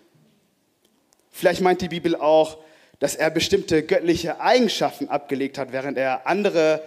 Vielleicht 1.29 1.61
meint 1.61 1.81
die 1.81 1.89
Bibel 1.89 2.15
auch, 2.15 2.57
dass 2.97 3.13
er 3.13 3.29
bestimmte 3.29 3.83
göttliche 3.83 4.41
Eigenschaften 4.41 5.07
abgelegt 5.07 5.59
hat, 5.59 5.71
während 5.71 5.99
er 5.99 6.25
andere 6.25 6.81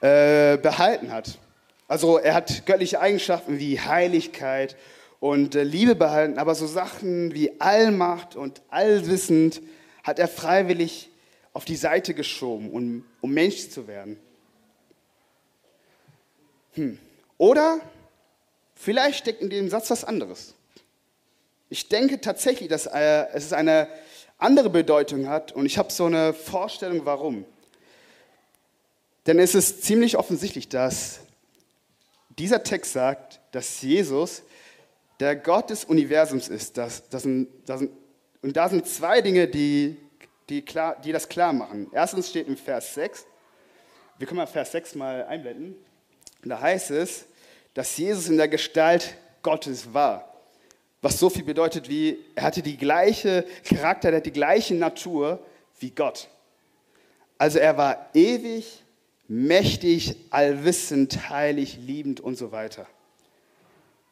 äh, 0.00 0.56
behalten 0.56 1.12
hat. 1.12 1.36
Also 1.88 2.16
er 2.16 2.32
hat 2.32 2.64
göttliche 2.64 3.02
Eigenschaften 3.02 3.58
wie 3.58 3.78
Heiligkeit 3.78 4.76
und 5.18 5.54
äh, 5.54 5.62
Liebe 5.62 5.94
behalten, 5.94 6.38
aber 6.38 6.54
so 6.54 6.66
Sachen 6.66 7.34
wie 7.34 7.60
Allmacht 7.60 8.34
und 8.34 8.62
Allwissend 8.70 9.60
hat 10.02 10.18
er 10.18 10.28
freiwillig 10.28 11.10
auf 11.52 11.64
die 11.64 11.76
Seite 11.76 12.14
geschoben, 12.14 12.70
um, 12.70 13.04
um 13.20 13.32
Mensch 13.32 13.70
zu 13.70 13.86
werden. 13.86 14.18
Hm. 16.74 16.98
Oder 17.38 17.80
vielleicht 18.74 19.18
steckt 19.18 19.40
in 19.42 19.50
dem 19.50 19.68
Satz 19.68 19.90
was 19.90 20.04
anderes. 20.04 20.54
Ich 21.68 21.88
denke 21.88 22.20
tatsächlich, 22.20 22.68
dass 22.68 22.86
äh, 22.86 23.26
es 23.32 23.52
eine 23.52 23.88
andere 24.38 24.70
Bedeutung 24.70 25.28
hat 25.28 25.52
und 25.52 25.66
ich 25.66 25.78
habe 25.78 25.92
so 25.92 26.06
eine 26.06 26.32
Vorstellung, 26.32 27.04
warum. 27.04 27.44
Denn 29.26 29.38
es 29.38 29.54
ist 29.54 29.84
ziemlich 29.84 30.16
offensichtlich, 30.16 30.68
dass 30.68 31.20
dieser 32.38 32.62
Text 32.62 32.92
sagt, 32.92 33.40
dass 33.52 33.82
Jesus 33.82 34.42
der 35.20 35.36
Gott 35.36 35.70
des 35.70 35.84
Universums 35.84 36.48
ist. 36.48 36.78
Das, 36.78 37.08
das 37.10 37.22
sind, 37.22 37.48
das 37.66 37.80
sind, 37.80 37.92
und 38.42 38.56
da 38.56 38.68
sind 38.68 38.86
zwei 38.86 39.20
Dinge, 39.20 39.48
die 39.48 39.96
die, 40.50 40.62
klar, 40.62 40.96
die 41.02 41.12
das 41.12 41.28
klar 41.28 41.52
machen. 41.52 41.88
Erstens 41.92 42.28
steht 42.28 42.48
im 42.48 42.56
Vers 42.56 42.94
6, 42.94 43.24
wir 44.18 44.26
können 44.26 44.38
mal 44.38 44.46
Vers 44.46 44.72
6 44.72 44.96
mal 44.96 45.24
einblenden, 45.24 45.76
da 46.42 46.60
heißt 46.60 46.90
es, 46.90 47.24
dass 47.72 47.96
Jesus 47.96 48.28
in 48.28 48.36
der 48.36 48.48
Gestalt 48.48 49.16
Gottes 49.42 49.94
war. 49.94 50.26
Was 51.02 51.18
so 51.18 51.30
viel 51.30 51.44
bedeutet 51.44 51.88
wie, 51.88 52.18
er 52.34 52.42
hatte 52.42 52.62
die 52.62 52.76
gleiche 52.76 53.46
Charakter, 53.64 54.10
er 54.10 54.16
hat 54.16 54.26
die 54.26 54.32
gleiche 54.32 54.74
Natur 54.74 55.42
wie 55.78 55.90
Gott. 55.90 56.28
Also 57.38 57.58
er 57.58 57.78
war 57.78 58.10
ewig, 58.12 58.82
mächtig, 59.28 60.16
allwissend, 60.30 61.30
heilig, 61.30 61.78
liebend 61.78 62.20
und 62.20 62.36
so 62.36 62.52
weiter. 62.52 62.86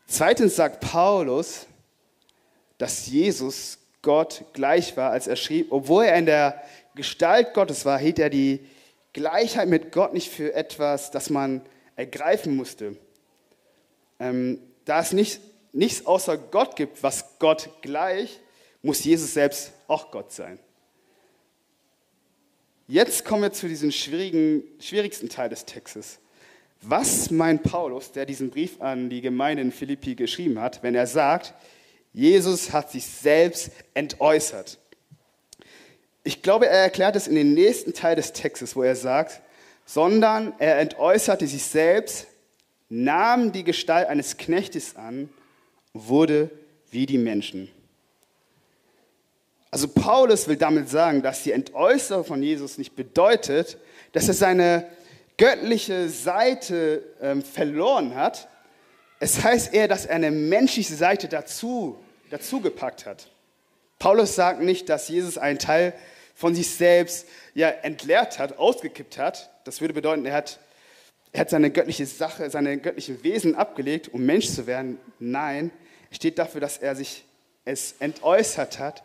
Zweitens 0.06 0.56
sagt 0.56 0.80
Paulus, 0.80 1.66
dass 2.78 3.06
Jesus 3.06 3.78
Gott 4.02 4.44
gleich 4.52 4.96
war, 4.96 5.10
als 5.10 5.26
er 5.26 5.36
schrieb, 5.36 5.72
obwohl 5.72 6.04
er 6.04 6.16
in 6.16 6.26
der 6.26 6.62
Gestalt 6.94 7.54
Gottes 7.54 7.84
war, 7.84 7.98
hielt 7.98 8.18
er 8.18 8.30
die 8.30 8.60
Gleichheit 9.12 9.68
mit 9.68 9.92
Gott 9.92 10.14
nicht 10.14 10.30
für 10.30 10.54
etwas, 10.54 11.10
das 11.10 11.30
man 11.30 11.62
ergreifen 11.96 12.56
musste. 12.56 12.96
Ähm, 14.20 14.60
da 14.84 15.00
es 15.00 15.12
nicht, 15.12 15.40
nichts 15.72 16.06
außer 16.06 16.38
Gott 16.38 16.76
gibt, 16.76 17.02
was 17.02 17.38
Gott 17.38 17.70
gleich, 17.82 18.40
muss 18.82 19.04
Jesus 19.04 19.34
selbst 19.34 19.72
auch 19.86 20.10
Gott 20.10 20.32
sein. 20.32 20.58
Jetzt 22.86 23.24
kommen 23.24 23.42
wir 23.42 23.52
zu 23.52 23.68
diesem 23.68 23.90
schwierigen, 23.90 24.62
schwierigsten 24.80 25.28
Teil 25.28 25.50
des 25.50 25.64
Textes. 25.64 26.18
was 26.80 27.30
meint 27.30 27.64
Paulus, 27.64 28.12
der 28.12 28.24
diesen 28.24 28.50
Brief 28.50 28.80
an 28.80 29.10
die 29.10 29.20
Gemeinde 29.20 29.62
in 29.62 29.72
Philippi 29.72 30.14
geschrieben 30.14 30.60
hat, 30.60 30.82
wenn 30.82 30.94
er 30.94 31.08
sagt, 31.08 31.52
Jesus 32.12 32.72
hat 32.72 32.90
sich 32.90 33.06
selbst 33.06 33.70
entäußert? 33.94 34.78
Ich 36.24 36.42
glaube, 36.42 36.66
er 36.66 36.82
erklärt 36.82 37.16
es 37.16 37.26
in 37.26 37.34
den 37.34 37.54
nächsten 37.54 37.94
Teil 37.94 38.16
des 38.16 38.32
Textes, 38.32 38.76
wo 38.76 38.82
er 38.82 38.96
sagt, 38.96 39.40
sondern 39.86 40.52
er 40.58 40.78
entäußerte 40.78 41.46
sich 41.46 41.64
selbst, 41.64 42.26
nahm 42.88 43.52
die 43.52 43.64
Gestalt 43.64 44.08
eines 44.08 44.36
Knechtes 44.36 44.96
an, 44.96 45.28
wurde 45.94 46.50
wie 46.90 47.06
die 47.06 47.18
Menschen. 47.18 47.70
Also 49.70 49.88
Paulus 49.88 50.48
will 50.48 50.56
damit 50.56 50.88
sagen, 50.88 51.22
dass 51.22 51.42
die 51.42 51.52
Entäußerung 51.52 52.24
von 52.24 52.42
Jesus 52.42 52.78
nicht 52.78 52.96
bedeutet, 52.96 53.76
dass 54.12 54.28
er 54.28 54.34
seine 54.34 54.86
göttliche 55.36 56.08
Seite 56.08 57.02
ähm, 57.20 57.42
verloren 57.42 58.14
hat. 58.14 58.48
Es 59.20 59.42
heißt 59.42 59.74
eher, 59.74 59.88
dass 59.88 60.06
er 60.06 60.16
eine 60.16 60.30
menschliche 60.30 60.94
Seite 60.94 61.28
dazu, 61.28 61.98
dazu 62.30 62.60
gepackt 62.60 63.06
hat. 63.06 63.28
Paulus 63.98 64.34
sagt 64.34 64.60
nicht, 64.60 64.88
dass 64.88 65.08
Jesus 65.08 65.38
einen 65.38 65.58
Teil 65.58 65.92
von 66.34 66.54
sich 66.54 66.70
selbst 66.70 67.26
ja, 67.54 67.68
entleert 67.68 68.38
hat, 68.38 68.58
ausgekippt 68.58 69.18
hat. 69.18 69.50
Das 69.64 69.80
würde 69.80 69.92
bedeuten, 69.92 70.24
er 70.24 70.34
hat, 70.34 70.60
er 71.32 71.40
hat 71.40 71.50
seine 71.50 71.70
göttliche 71.70 72.06
Sache, 72.06 72.48
seine 72.48 72.78
göttlichen 72.78 73.24
Wesen 73.24 73.56
abgelegt, 73.56 74.08
um 74.14 74.24
Mensch 74.24 74.48
zu 74.48 74.68
werden. 74.68 75.00
Nein, 75.18 75.72
steht 76.12 76.38
dafür, 76.38 76.60
dass 76.60 76.78
er 76.78 76.94
sich 76.94 77.24
es 77.64 77.96
entäußert 77.98 78.78
hat, 78.78 79.02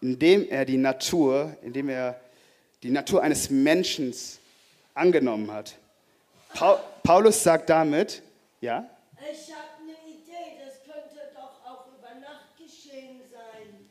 indem 0.00 0.48
er 0.48 0.64
die 0.64 0.76
Natur, 0.76 1.56
indem 1.62 1.88
er 1.88 2.20
die 2.84 2.90
Natur 2.90 3.22
eines 3.22 3.50
Menschen 3.50 4.14
angenommen 4.94 5.50
hat. 5.52 5.74
Pa 6.54 6.76
Paulus 7.02 7.42
sagt 7.42 7.68
damit, 7.70 8.22
ja? 8.60 8.88
Ich 9.20 9.52
habe 9.52 9.68
eine 9.82 9.92
Idee, 10.14 10.58
das 10.64 10.82
könnte 10.84 11.32
doch 11.34 11.64
auch 11.66 11.86
über 11.88 12.14
Nacht 12.20 12.56
geschehen 12.56 13.20
sein. 13.30 13.88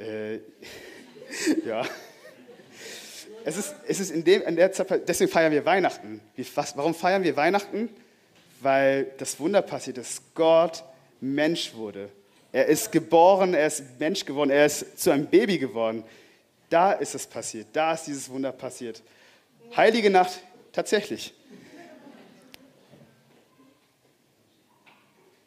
Äh, 0.00 0.36
ja. 1.66 1.84
Es 3.44 3.56
ist, 3.56 3.74
es 3.86 4.00
ist 4.00 4.10
in, 4.10 4.24
dem, 4.24 4.42
in 4.42 4.56
der 4.56 4.72
Zeit, 4.72 5.08
deswegen 5.08 5.30
feiern 5.30 5.52
wir 5.52 5.64
Weihnachten. 5.64 6.20
Wie, 6.36 6.46
was, 6.54 6.76
warum 6.76 6.94
feiern 6.94 7.22
wir 7.22 7.36
Weihnachten? 7.36 7.88
Weil 8.60 9.12
das 9.18 9.38
Wunder 9.40 9.62
passiert 9.62 9.98
ist, 9.98 10.34
Gott 10.34 10.84
Mensch 11.20 11.74
wurde. 11.74 12.10
Er 12.52 12.66
ist 12.66 12.90
geboren, 12.90 13.54
er 13.54 13.66
ist 13.66 13.98
Mensch 13.98 14.24
geworden, 14.24 14.50
er 14.50 14.66
ist 14.66 14.98
zu 14.98 15.10
einem 15.10 15.26
Baby 15.26 15.58
geworden. 15.58 16.02
Da 16.68 16.92
ist 16.92 17.14
es 17.14 17.26
passiert, 17.26 17.68
da 17.72 17.94
ist 17.94 18.04
dieses 18.04 18.28
Wunder 18.28 18.52
passiert. 18.52 19.02
Heilige 19.76 20.10
Nacht, 20.10 20.40
tatsächlich. 20.72 21.32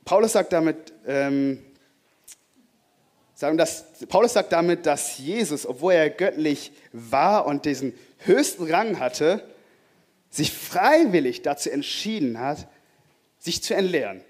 Paulus 0.05 0.33
sagt 0.33 0.51
damit, 0.53 0.93
ähm, 1.05 1.63
sagen 3.43 3.57
das, 3.57 3.85
Paulus 4.07 4.33
sagt 4.33 4.51
damit, 4.51 4.85
dass 4.85 5.17
Jesus, 5.17 5.65
obwohl 5.65 5.93
er 5.93 6.09
göttlich 6.09 6.71
war 6.91 7.45
und 7.45 7.65
diesen 7.65 7.93
höchsten 8.19 8.71
Rang 8.71 8.99
hatte, 8.99 9.43
sich 10.29 10.51
freiwillig 10.51 11.41
dazu 11.41 11.69
entschieden 11.69 12.39
hat, 12.39 12.67
sich 13.39 13.61
zu 13.61 13.75
entleeren 13.75 14.21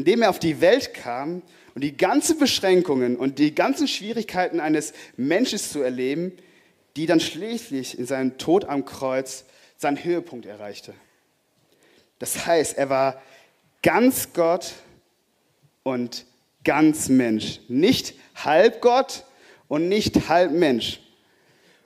indem 0.00 0.22
er 0.22 0.30
auf 0.30 0.38
die 0.38 0.62
Welt 0.62 0.94
kam 0.94 1.42
und 1.74 1.82
die 1.82 1.94
ganzen 1.94 2.38
Beschränkungen 2.38 3.16
und 3.16 3.38
die 3.38 3.54
ganzen 3.54 3.86
Schwierigkeiten 3.86 4.58
eines 4.58 4.94
Menschen 5.16 5.58
zu 5.58 5.82
erleben, 5.82 6.32
die 6.96 7.04
dann 7.04 7.20
schließlich 7.20 7.98
in 7.98 8.06
seinem 8.06 8.38
Tod 8.38 8.64
am 8.64 8.86
Kreuz 8.86 9.44
seinen 9.76 10.02
Höhepunkt 10.02 10.46
erreichte. 10.46 10.94
Das 12.18 12.46
heißt, 12.46 12.78
er 12.78 12.88
war 12.88 13.22
ganz 13.82 14.32
Gott 14.32 14.72
und 15.82 16.24
ganz 16.64 17.08
Mensch. 17.10 17.60
Nicht 17.68 18.14
halb 18.44 18.80
Gott 18.80 19.24
und 19.68 19.88
nicht 19.88 20.28
halb 20.28 20.52
Mensch. 20.52 21.00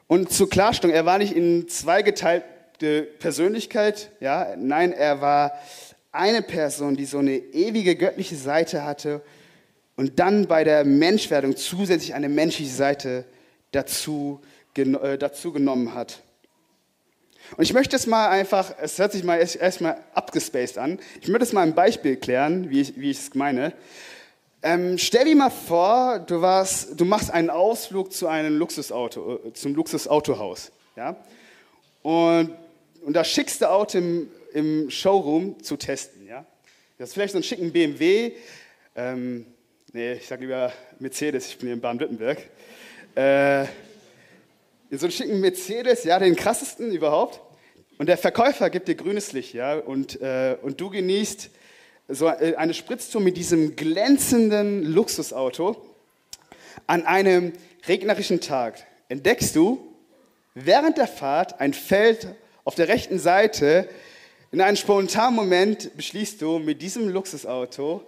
Und 0.06 0.32
zur 0.32 0.48
Klarstellung, 0.48 0.94
er 0.94 1.06
war 1.06 1.18
nicht 1.18 1.34
in 1.34 1.68
zweigeteilte 1.68 3.02
Persönlichkeit, 3.18 4.10
ja, 4.20 4.54
nein, 4.56 4.92
er 4.92 5.20
war 5.20 5.52
eine 6.12 6.42
Person, 6.42 6.96
die 6.96 7.06
so 7.06 7.18
eine 7.18 7.36
ewige 7.36 7.96
göttliche 7.96 8.36
Seite 8.36 8.84
hatte 8.84 9.22
und 9.96 10.18
dann 10.18 10.46
bei 10.46 10.64
der 10.64 10.84
Menschwerdung 10.84 11.56
zusätzlich 11.56 12.14
eine 12.14 12.28
menschliche 12.28 12.72
Seite 12.72 13.24
dazu, 13.72 14.40
äh, 14.76 15.18
dazu 15.18 15.52
genommen 15.52 15.94
hat. 15.94 16.22
Und 17.56 17.64
ich 17.64 17.72
möchte 17.72 17.96
es 17.96 18.06
mal 18.06 18.28
einfach, 18.28 18.74
es 18.80 18.98
hört 18.98 19.12
sich 19.12 19.22
mal 19.22 19.36
erstmal 19.36 19.98
abgespaced 20.14 20.78
an, 20.78 20.98
ich 21.20 21.28
möchte 21.28 21.44
es 21.44 21.52
mal 21.52 21.62
ein 21.62 21.74
Beispiel 21.74 22.16
klären, 22.16 22.70
wie 22.70 22.80
ich, 22.80 22.98
wie 22.98 23.10
ich 23.10 23.18
es 23.18 23.34
meine. 23.34 23.72
Ähm, 24.66 24.96
stell 24.96 25.26
dir 25.26 25.36
mal 25.36 25.50
vor, 25.50 26.20
du, 26.20 26.40
warst, 26.40 26.98
du 26.98 27.04
machst 27.04 27.30
einen 27.30 27.50
Ausflug 27.50 28.14
zu 28.14 28.28
einem 28.28 28.56
Luxusauto, 28.56 29.40
äh, 29.44 29.52
zum 29.52 29.74
Luxusautohaus. 29.74 30.72
Ja? 30.96 31.22
Und, 32.00 32.50
und 33.02 33.12
da 33.12 33.24
schickst 33.24 33.60
du 33.60 33.70
Auto 33.70 33.98
im, 33.98 34.30
im 34.54 34.88
Showroom 34.88 35.62
zu 35.62 35.76
testen. 35.76 36.26
Ja? 36.26 36.46
Das 36.96 37.10
ist 37.10 37.12
vielleicht 37.12 37.32
so 37.32 37.40
ein 37.40 37.42
schicken 37.42 37.72
BMW. 37.72 38.32
Ähm, 38.96 39.44
nee, 39.92 40.14
ich 40.14 40.26
sage 40.26 40.40
lieber 40.40 40.72
Mercedes, 40.98 41.48
ich 41.48 41.58
bin 41.58 41.66
hier 41.66 41.74
in 41.74 41.82
Baden-Württemberg. 41.82 42.38
Äh, 43.16 43.66
so 44.92 45.04
einen 45.04 45.12
schicken 45.12 45.40
Mercedes, 45.40 46.04
ja, 46.04 46.18
den 46.18 46.36
krassesten 46.36 46.90
überhaupt. 46.90 47.38
Und 47.98 48.08
der 48.08 48.16
Verkäufer 48.16 48.70
gibt 48.70 48.88
dir 48.88 48.94
grünes 48.94 49.34
Licht, 49.34 49.52
ja, 49.52 49.74
und, 49.74 50.22
äh, 50.22 50.56
und 50.62 50.80
du 50.80 50.88
genießt 50.88 51.50
so 52.08 52.26
eine 52.26 52.74
Spritztour 52.74 53.20
mit 53.20 53.36
diesem 53.36 53.76
glänzenden 53.76 54.84
Luxusauto. 54.84 55.76
An 56.86 57.06
einem 57.06 57.52
regnerischen 57.88 58.40
Tag 58.40 58.84
entdeckst 59.08 59.56
du 59.56 59.94
während 60.54 60.98
der 60.98 61.08
Fahrt 61.08 61.60
ein 61.60 61.72
Feld 61.72 62.28
auf 62.64 62.74
der 62.74 62.88
rechten 62.88 63.18
Seite, 63.18 63.88
in 64.52 64.60
einem 64.60 64.76
spontanen 64.76 65.34
Moment 65.34 65.96
beschließt 65.96 66.40
du, 66.40 66.58
mit 66.58 66.80
diesem 66.80 67.08
Luxusauto 67.08 68.04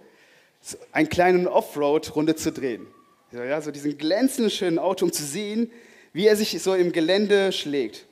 einen 0.91 1.09
kleinen 1.09 1.47
Offroad-Runde 1.47 2.35
zu 2.35 2.51
drehen. 2.51 2.87
So, 3.31 3.43
ja, 3.43 3.59
so 3.61 3.71
diesen 3.71 3.97
glänzenden, 3.97 4.49
schönen 4.49 4.79
Auto, 4.79 5.05
um 5.05 5.11
zu 5.11 5.23
sehen, 5.23 5.71
wie 6.13 6.25
er 6.25 6.35
sich 6.35 6.61
so 6.61 6.73
im 6.73 6.93
Gelände 6.93 7.51
schlägt. 7.51 8.05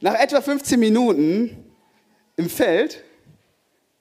Nach 0.00 0.14
etwa 0.14 0.40
15 0.40 0.80
Minuten 0.80 1.70
im 2.36 2.50
Feld, 2.50 3.04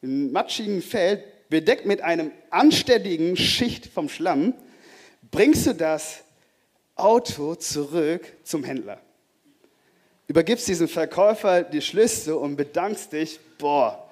im 0.01 0.31
matschigen 0.31 0.81
Feld, 0.81 1.23
bedeckt 1.49 1.85
mit 1.85 2.01
einem 2.01 2.31
anständigen 2.49 3.35
Schicht 3.35 3.87
vom 3.87 4.09
Schlamm, 4.09 4.53
bringst 5.31 5.65
du 5.65 5.73
das 5.73 6.23
Auto 6.95 7.55
zurück 7.55 8.21
zum 8.43 8.63
Händler 8.63 9.01
übergibst 10.29 10.67
diesem 10.67 10.87
Verkäufer 10.87 11.63
die 11.63 11.81
Schlüssel 11.81 12.35
und 12.35 12.55
bedankst 12.55 13.11
dich, 13.11 13.39
boah, 13.57 14.07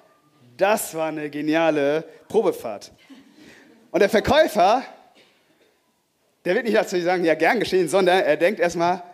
das 0.56 0.92
war 0.94 1.08
eine 1.08 1.30
geniale 1.30 2.04
Probefahrt. 2.26 2.90
Und 3.92 4.00
der 4.00 4.08
Verkäufer, 4.08 4.82
der 6.44 6.56
wird 6.56 6.64
nicht 6.64 6.76
dazu 6.76 7.00
sagen, 7.00 7.24
ja, 7.24 7.34
gern 7.34 7.60
geschehen, 7.60 7.88
sondern 7.88 8.20
er 8.20 8.36
denkt 8.36 8.58
erstmal, 8.58 9.04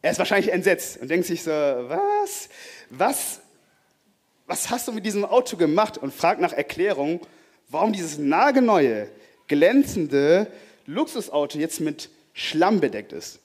er 0.00 0.12
ist 0.12 0.18
wahrscheinlich 0.18 0.52
entsetzt 0.52 1.02
und 1.02 1.10
denkt 1.10 1.26
sich 1.26 1.42
so, 1.42 1.50
was, 1.50 2.48
was, 2.90 3.40
was 4.52 4.68
hast 4.68 4.86
du 4.86 4.92
mit 4.92 5.06
diesem 5.06 5.24
Auto 5.24 5.56
gemacht? 5.56 5.96
Und 5.96 6.12
fragt 6.12 6.38
nach 6.38 6.52
Erklärung, 6.52 7.20
warum 7.70 7.94
dieses 7.94 8.18
nagelneue, 8.18 9.08
glänzende 9.48 10.46
Luxusauto 10.84 11.58
jetzt 11.58 11.80
mit 11.80 12.10
Schlamm 12.34 12.78
bedeckt 12.78 13.14
ist. 13.14 13.40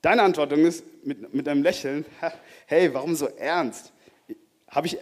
Deine 0.00 0.22
Antwort 0.22 0.52
ist 0.52 0.84
mit, 1.04 1.34
mit 1.34 1.46
einem 1.46 1.62
Lächeln, 1.62 2.06
hey, 2.66 2.94
warum 2.94 3.14
so 3.14 3.26
ernst? 3.26 3.92
Habe 4.70 4.86
ich 4.86 4.96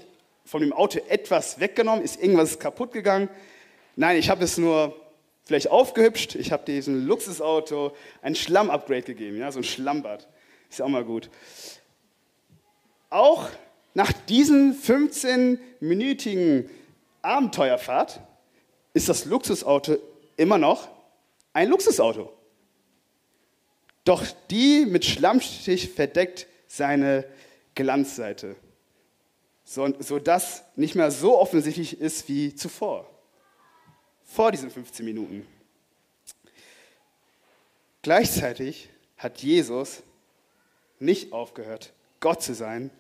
von 0.45 0.63
dem 0.63 0.73
Auto 0.73 0.99
etwas 1.09 1.61
weggenommen? 1.61 2.05
Ist 2.05 2.21
irgendwas 2.21 2.59
kaputt 2.59 2.91
gegangen? 2.91 3.29
Nein, 3.95 4.17
ich 4.17 4.29
habe 4.31 4.43
es 4.43 4.59
nur 4.59 4.97
vielleicht 5.45 5.71
aufgehübscht. 5.71 6.35
Ich 6.35 6.51
habe 6.51 6.65
diesem 6.65 7.07
Luxusauto 7.07 7.95
ein 8.21 8.35
Schlamm-Upgrade 8.35 9.03
gegeben, 9.03 9.39
ja, 9.39 9.53
so 9.53 9.61
ein 9.61 9.65
Schlammbad. 9.65 10.27
Ist 10.71 10.81
ja 10.81 10.87
auch 10.87 10.91
mal 10.91 11.05
gut. 11.05 11.31
Auch 13.11 13.49
nach 13.95 14.13
diesen 14.13 14.77
15-minütigen 14.77 16.69
Abenteuerfahrt 17.23 18.21
ist 18.93 19.09
das 19.09 19.25
Luxusauto 19.25 19.97
immer 20.37 20.59
noch 20.59 20.89
ein 21.53 21.69
Luxusauto. 21.69 22.33
Doch 24.05 24.25
die 24.51 24.85
mit 24.85 25.05
Schlammstich 25.05 25.91
verdeckt 25.91 26.47
seine 26.67 27.25
Glanzseite, 27.75 28.57
sodass 29.65 30.65
nicht 30.77 30.95
mehr 30.95 31.11
so 31.11 31.39
offensichtlich 31.39 32.01
ist 32.01 32.29
wie 32.29 32.55
zuvor, 32.55 33.09
vor 34.25 34.53
diesen 34.53 34.71
15 34.71 35.05
Minuten. 35.05 35.47
Gleichzeitig 38.03 38.91
hat 39.17 39.39
Jesus 39.43 40.03
nicht 40.99 41.33
aufgehört, 41.33 41.93
Gott 42.21 42.43
zu 42.43 42.55
sein, 42.55 42.91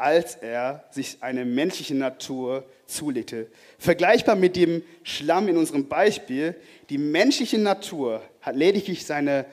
als 0.00 0.34
er 0.34 0.84
sich 0.90 1.18
eine 1.20 1.44
menschliche 1.44 1.94
Natur 1.94 2.64
zulegte. 2.86 3.48
Vergleichbar 3.78 4.34
mit 4.34 4.56
dem 4.56 4.82
Schlamm 5.02 5.46
in 5.48 5.58
unserem 5.58 5.88
Beispiel, 5.88 6.54
die 6.88 6.96
menschliche 6.96 7.58
Natur 7.58 8.22
hat 8.40 8.56
lediglich 8.56 9.04
seine 9.04 9.44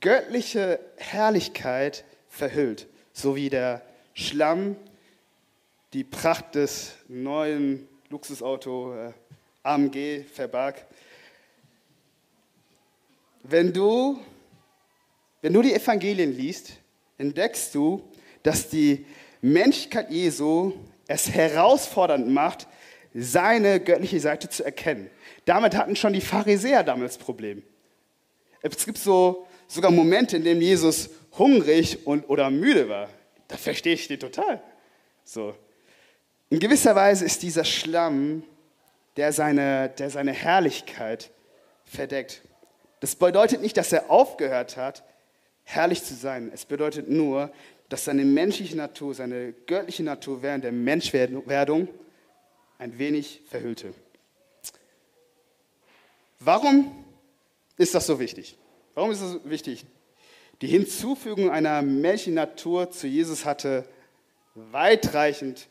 göttliche 0.00 0.80
Herrlichkeit 0.96 2.04
verhüllt, 2.30 2.86
so 3.12 3.36
wie 3.36 3.50
der 3.50 3.82
Schlamm 4.14 4.76
die 5.92 6.04
Pracht 6.04 6.54
des 6.54 6.94
neuen 7.08 7.86
Luxusauto 8.08 8.94
äh, 8.94 9.12
AMG 9.62 10.24
verbarg. 10.32 10.86
Wenn 13.42 13.72
du, 13.72 14.18
wenn 15.42 15.52
du 15.52 15.60
die 15.60 15.74
Evangelien 15.74 16.34
liest, 16.34 16.72
entdeckst 17.18 17.74
du, 17.74 18.02
dass 18.42 18.68
die 18.68 19.04
Menschlichkeit 19.40 20.10
Jesu 20.10 20.72
es 21.08 21.30
herausfordernd 21.30 22.28
macht, 22.28 22.66
seine 23.14 23.80
göttliche 23.80 24.20
Seite 24.20 24.48
zu 24.48 24.64
erkennen. 24.64 25.10
Damit 25.44 25.76
hatten 25.76 25.96
schon 25.96 26.12
die 26.12 26.20
Pharisäer 26.20 26.82
damals 26.82 27.16
Problem. 27.16 27.62
Es 28.62 28.84
gibt 28.84 28.98
so, 28.98 29.46
sogar 29.68 29.90
Momente, 29.90 30.36
in 30.36 30.44
denen 30.44 30.60
Jesus 30.60 31.10
hungrig 31.38 32.06
und, 32.06 32.28
oder 32.28 32.50
müde 32.50 32.88
war. 32.88 33.08
Da 33.48 33.56
verstehe 33.56 33.94
ich 33.94 34.08
den 34.08 34.20
total. 34.20 34.60
So. 35.24 35.54
In 36.50 36.58
gewisser 36.58 36.94
Weise 36.94 37.24
ist 37.24 37.42
dieser 37.42 37.64
Schlamm, 37.64 38.42
der 39.16 39.32
seine, 39.32 39.88
der 39.90 40.10
seine 40.10 40.32
Herrlichkeit 40.32 41.30
verdeckt. 41.84 42.42
Das 43.00 43.14
bedeutet 43.14 43.62
nicht, 43.62 43.76
dass 43.76 43.92
er 43.92 44.10
aufgehört 44.10 44.76
hat, 44.76 45.04
herrlich 45.64 46.02
zu 46.02 46.14
sein. 46.14 46.50
Es 46.52 46.64
bedeutet 46.64 47.08
nur, 47.08 47.50
dass 47.88 48.04
seine 48.04 48.24
menschliche 48.24 48.76
Natur, 48.76 49.14
seine 49.14 49.52
göttliche 49.66 50.02
Natur 50.02 50.42
während 50.42 50.64
der 50.64 50.72
Menschwerdung 50.72 51.88
ein 52.78 52.98
wenig 52.98 53.42
verhüllte. 53.48 53.94
Warum 56.40 57.04
ist 57.76 57.94
das 57.94 58.06
so 58.06 58.18
wichtig? 58.18 58.56
Warum 58.94 59.10
ist 59.10 59.20
es 59.20 59.38
wichtig? 59.44 59.86
Die 60.62 60.68
Hinzufügung 60.68 61.50
einer 61.50 61.82
menschlichen 61.82 62.34
Natur 62.34 62.90
zu 62.90 63.06
Jesus 63.06 63.44
hatte 63.44 63.84
weitreichend 64.54 65.68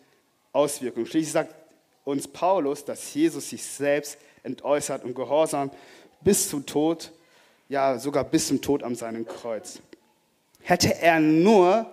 Auswirkungen. 0.52 1.06
Schließlich 1.06 1.32
sagt 1.32 1.56
uns 2.04 2.28
Paulus, 2.28 2.86
dass 2.86 3.14
Jesus 3.14 3.50
sich 3.50 3.64
selbst 3.64 4.18
entäußert 4.44 5.04
und 5.04 5.16
gehorsam 5.16 5.72
bis 6.22 6.50
zum 6.50 6.66
Tod, 6.66 7.12
ja 7.68 7.98
sogar 7.98 8.24
bis 8.24 8.48
zum 8.48 8.62
Tod 8.62 8.84
an 8.84 8.96
seinem 8.96 9.26
Kreuz. 9.26 9.80
Hätte 10.62 10.96
er 11.02 11.20
nur 11.20 11.92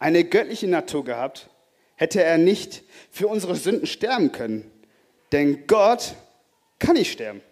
eine 0.00 0.24
göttliche 0.24 0.66
Natur 0.66 1.04
gehabt, 1.04 1.48
hätte 1.94 2.24
er 2.24 2.38
nicht 2.38 2.82
für 3.12 3.28
unsere 3.28 3.54
Sünden 3.54 3.86
sterben 3.86 4.32
können. 4.32 4.68
Denn 5.30 5.66
Gott 5.68 6.14
kann 6.80 6.96
nicht 6.96 7.12
sterben. 7.12 7.42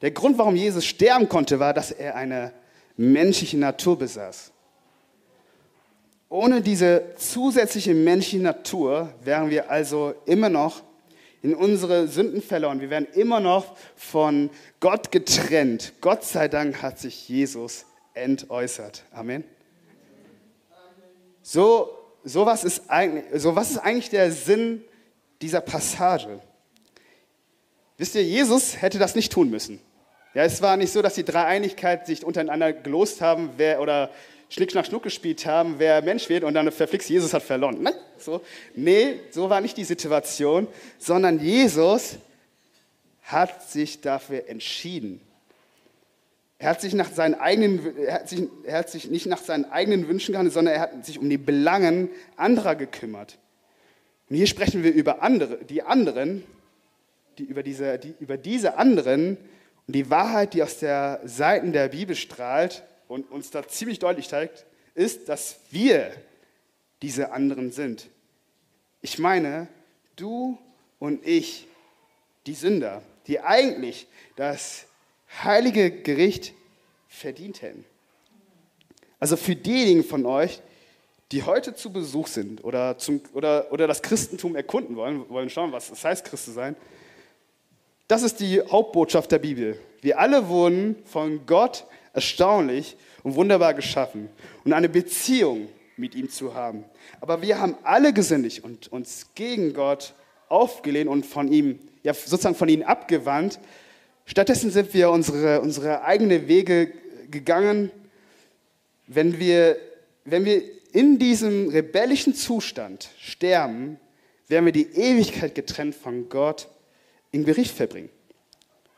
Der 0.00 0.12
Grund, 0.12 0.38
warum 0.38 0.56
Jesus 0.56 0.86
sterben 0.86 1.28
konnte, 1.28 1.60
war, 1.60 1.74
dass 1.74 1.90
er 1.90 2.14
eine 2.16 2.52
menschliche 2.96 3.58
Natur 3.58 3.98
besaß. 3.98 4.52
Ohne 6.28 6.62
diese 6.62 7.14
zusätzliche 7.16 7.94
menschliche 7.94 8.42
Natur 8.42 9.12
wären 9.22 9.50
wir 9.50 9.70
also 9.70 10.14
immer 10.24 10.48
noch 10.48 10.82
in 11.42 11.54
unsere 11.54 12.08
Sünden 12.08 12.40
verloren. 12.40 12.80
Wir 12.80 12.88
wären 12.88 13.06
immer 13.06 13.40
noch 13.40 13.76
von 13.96 14.48
Gott 14.80 15.10
getrennt. 15.10 15.92
Gott 16.00 16.24
sei 16.24 16.48
Dank 16.48 16.80
hat 16.82 16.98
sich 16.98 17.28
Jesus 17.28 17.84
entäußert. 18.14 19.04
Amen. 19.12 19.44
So, 21.42 21.98
was 22.24 22.64
ist 22.64 22.88
eigentlich, 22.88 23.24
so 23.42 23.56
was 23.56 23.72
ist 23.72 23.78
eigentlich 23.78 24.10
der 24.10 24.30
Sinn 24.30 24.84
dieser 25.40 25.60
Passage? 25.60 26.40
Wisst 27.98 28.14
ihr, 28.14 28.24
Jesus 28.24 28.80
hätte 28.80 28.98
das 28.98 29.14
nicht 29.14 29.32
tun 29.32 29.50
müssen. 29.50 29.80
Ja, 30.34 30.44
es 30.44 30.62
war 30.62 30.76
nicht 30.76 30.92
so, 30.92 31.02
dass 31.02 31.14
die 31.14 31.24
Dreieinigkeit 31.24 32.06
sich 32.06 32.24
untereinander 32.24 32.72
gelost 32.72 33.20
haben, 33.20 33.50
wer 33.58 33.80
oder 33.80 34.10
Schnick, 34.48 34.70
Schnack, 34.70 34.86
Schnuck 34.86 35.02
gespielt 35.02 35.44
haben, 35.46 35.74
wer 35.78 36.02
Mensch 36.02 36.28
wird 36.28 36.44
und 36.44 36.54
dann 36.54 36.70
verflixt, 36.72 37.10
Jesus 37.10 37.34
hat 37.34 37.42
verloren. 37.42 37.78
Nein, 37.82 37.94
so, 38.18 38.40
nee, 38.74 39.20
so 39.30 39.50
war 39.50 39.60
nicht 39.60 39.76
die 39.76 39.84
Situation, 39.84 40.68
sondern 40.98 41.38
Jesus 41.38 42.16
hat 43.22 43.68
sich 43.70 44.00
dafür 44.00 44.48
entschieden. 44.48 45.20
Er 46.62 46.68
hat 46.68 46.80
sich, 46.80 46.94
nach 46.94 47.10
seinen 47.10 47.34
eigenen, 47.34 47.96
er 47.96 48.14
hat 48.14 48.28
sich, 48.28 48.44
er 48.62 48.78
hat 48.78 48.88
sich 48.88 49.10
nicht 49.10 49.26
nach 49.26 49.42
seinen 49.42 49.64
eigenen 49.64 50.06
Wünschen 50.06 50.30
gehandelt, 50.30 50.54
sondern 50.54 50.74
er 50.74 50.80
hat 50.82 51.04
sich 51.04 51.18
um 51.18 51.28
die 51.28 51.36
Belangen 51.36 52.08
anderer 52.36 52.76
gekümmert. 52.76 53.36
Und 54.30 54.36
hier 54.36 54.46
sprechen 54.46 54.84
wir 54.84 54.92
über 54.92 55.24
andere, 55.24 55.58
die 55.64 55.82
anderen, 55.82 56.44
die 57.36 57.42
über, 57.42 57.64
diese, 57.64 57.98
die, 57.98 58.14
über 58.20 58.36
diese 58.36 58.76
anderen 58.76 59.38
und 59.88 59.96
die 59.96 60.08
Wahrheit, 60.08 60.54
die 60.54 60.62
aus 60.62 60.78
der 60.78 61.20
Seiten 61.24 61.72
der 61.72 61.88
Bibel 61.88 62.14
strahlt 62.14 62.84
und 63.08 63.28
uns 63.32 63.50
da 63.50 63.66
ziemlich 63.66 63.98
deutlich 63.98 64.28
zeigt, 64.28 64.64
ist, 64.94 65.28
dass 65.28 65.56
wir 65.72 66.12
diese 67.02 67.32
anderen 67.32 67.72
sind. 67.72 68.06
Ich 69.00 69.18
meine, 69.18 69.66
du 70.14 70.56
und 71.00 71.26
ich, 71.26 71.66
die 72.46 72.54
Sünder, 72.54 73.02
die 73.26 73.40
eigentlich 73.40 74.06
das 74.36 74.86
heilige 75.42 75.90
Gericht 75.90 76.52
verdient 77.08 77.62
hätten. 77.62 77.84
Also 79.18 79.36
für 79.36 79.54
diejenigen 79.54 80.04
von 80.04 80.26
euch, 80.26 80.60
die 81.30 81.44
heute 81.44 81.74
zu 81.74 81.92
Besuch 81.92 82.26
sind 82.26 82.62
oder, 82.64 82.98
zum, 82.98 83.20
oder, 83.32 83.72
oder 83.72 83.86
das 83.86 84.02
Christentum 84.02 84.56
erkunden 84.56 84.96
wollen, 84.96 85.28
wollen 85.28 85.48
schauen, 85.48 85.72
was 85.72 85.90
es 85.90 86.04
heißt, 86.04 86.24
Christ 86.24 86.46
zu 86.46 86.50
sein, 86.50 86.76
das 88.08 88.22
ist 88.22 88.40
die 88.40 88.60
Hauptbotschaft 88.60 89.32
der 89.32 89.38
Bibel. 89.38 89.78
Wir 90.02 90.18
alle 90.18 90.48
wurden 90.48 90.96
von 91.06 91.46
Gott 91.46 91.86
erstaunlich 92.12 92.96
und 93.22 93.36
wunderbar 93.36 93.72
geschaffen 93.72 94.28
und 94.64 94.72
eine 94.72 94.88
Beziehung 94.88 95.68
mit 95.96 96.14
ihm 96.14 96.28
zu 96.28 96.54
haben. 96.54 96.84
Aber 97.20 97.40
wir 97.40 97.58
haben 97.58 97.76
alle 97.84 98.12
gesündigt 98.12 98.64
und 98.64 98.92
uns 98.92 99.28
gegen 99.34 99.72
Gott 99.72 100.14
aufgelehnt 100.48 101.08
und 101.08 101.24
von 101.24 101.50
ihm, 101.50 101.78
ja, 102.02 102.12
sozusagen 102.12 102.54
von 102.54 102.68
ihm 102.68 102.82
abgewandt, 102.82 103.58
Stattdessen 104.24 104.70
sind 104.70 104.94
wir 104.94 105.10
unsere, 105.10 105.60
unsere 105.60 106.04
eigenen 106.04 106.48
Wege 106.48 106.92
gegangen. 107.30 107.90
Wenn 109.06 109.38
wir, 109.38 109.76
wenn 110.24 110.44
wir 110.44 110.62
in 110.92 111.18
diesem 111.18 111.68
rebellischen 111.68 112.34
Zustand 112.34 113.10
sterben, 113.18 113.98
werden 114.48 114.66
wir 114.66 114.72
die 114.72 114.92
Ewigkeit 114.92 115.54
getrennt 115.54 115.94
von 115.94 116.28
Gott 116.28 116.68
in 117.30 117.44
Gericht 117.44 117.74
verbringen, 117.74 118.10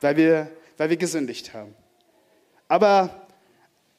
weil 0.01 0.17
wir, 0.17 0.51
weil 0.77 0.91
wir 0.91 0.97
gesündigt 0.97 1.55
haben. 1.55 1.75
Aber, 2.69 3.29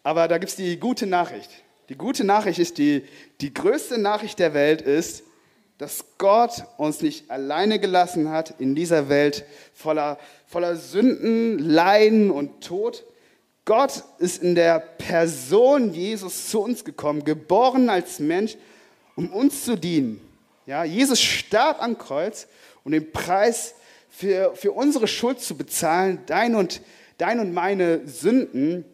aber 0.03 0.27
da 0.27 0.37
gibt 0.37 0.49
es 0.49 0.55
die 0.57 0.77
gute 0.77 1.07
Nachricht. 1.07 1.49
Die 1.89 1.95
gute 1.95 2.23
Nachricht 2.23 2.59
ist, 2.59 2.77
die, 2.77 3.03
die 3.41 3.53
größte 3.53 3.97
Nachricht 3.97 4.39
der 4.39 4.53
Welt 4.53 4.81
ist, 4.81 5.23
dass 5.77 6.05
Gott 6.17 6.63
uns 6.77 7.01
nicht 7.01 7.29
alleine 7.29 7.79
gelassen 7.79 8.29
hat 8.29 8.55
in 8.59 8.75
dieser 8.75 9.09
Welt 9.09 9.45
voller, 9.73 10.17
voller 10.47 10.77
Sünden, 10.77 11.59
Leiden 11.59 12.31
und 12.31 12.63
Tod. 12.63 13.03
Gott 13.65 14.03
ist 14.19 14.41
in 14.41 14.55
der 14.55 14.79
Person 14.79 15.93
Jesus 15.93 16.49
zu 16.49 16.61
uns 16.61 16.85
gekommen, 16.85 17.23
geboren 17.25 17.89
als 17.89 18.19
Mensch, 18.19 18.55
um 19.15 19.31
uns 19.33 19.65
zu 19.65 19.75
dienen. 19.75 20.21
Ja, 20.65 20.83
Jesus 20.83 21.19
starb 21.19 21.81
am 21.81 21.97
Kreuz, 21.97 22.47
um 22.83 22.91
den 22.91 23.11
Preis 23.11 23.75
für, 24.09 24.55
für 24.55 24.71
unsere 24.71 25.07
Schuld 25.07 25.41
zu 25.41 25.57
bezahlen, 25.57 26.19
dein 26.25 26.55
und, 26.55 26.81
dein 27.17 27.39
und 27.39 27.53
meine 27.53 28.07
Sünden. 28.07 28.85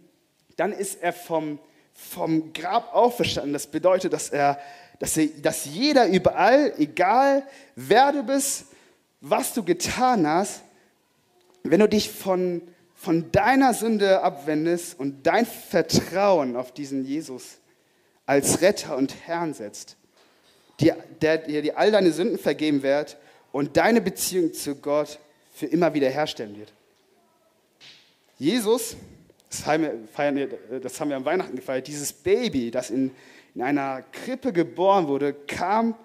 Dann 0.55 0.71
ist 0.71 1.01
er 1.01 1.13
vom, 1.13 1.59
vom 1.93 2.53
Grab 2.53 2.93
auferstanden. 2.93 3.53
Das 3.53 3.67
bedeutet, 3.67 4.13
dass 4.13 4.29
er 4.29 4.59
dass, 5.01 5.19
dass 5.41 5.65
jeder 5.65 6.05
überall, 6.05 6.75
egal 6.77 7.41
wer 7.75 8.11
du 8.11 8.21
bist, 8.21 8.67
was 9.19 9.51
du 9.55 9.63
getan 9.63 10.27
hast, 10.27 10.61
wenn 11.63 11.79
du 11.79 11.89
dich 11.89 12.11
von, 12.11 12.61
von 12.93 13.31
deiner 13.31 13.73
Sünde 13.73 14.21
abwendest 14.21 14.99
und 14.99 15.25
dein 15.25 15.47
Vertrauen 15.47 16.55
auf 16.55 16.71
diesen 16.71 17.03
Jesus 17.03 17.57
als 18.27 18.61
Retter 18.61 18.95
und 18.95 19.15
Herrn 19.25 19.55
setzt, 19.55 19.97
dir, 20.79 20.95
der 21.19 21.39
dir 21.39 21.79
all 21.79 21.91
deine 21.91 22.11
Sünden 22.11 22.37
vergeben 22.37 22.83
wird 22.83 23.17
und 23.51 23.77
deine 23.77 24.01
Beziehung 24.01 24.53
zu 24.53 24.75
Gott 24.75 25.17
für 25.51 25.65
immer 25.65 25.95
wieder 25.95 26.09
herstellen 26.09 26.55
wird. 26.55 26.71
Jesus, 28.37 28.95
das 29.49 29.65
haben 29.65 30.35
wir, 30.35 30.79
das 30.79 31.01
haben 31.01 31.09
wir 31.09 31.17
am 31.17 31.25
Weihnachten 31.25 31.55
gefeiert, 31.55 31.87
dieses 31.87 32.13
Baby, 32.13 32.69
das 32.69 32.91
in 32.91 33.09
in 33.55 33.61
einer 33.61 34.01
Krippe 34.01 34.53
geboren 34.53 35.07
wurde, 35.07 35.33
kam, 35.33 35.95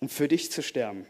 um 0.00 0.08
für 0.08 0.28
dich 0.28 0.50
zu 0.50 0.62
sterben. 0.62 1.06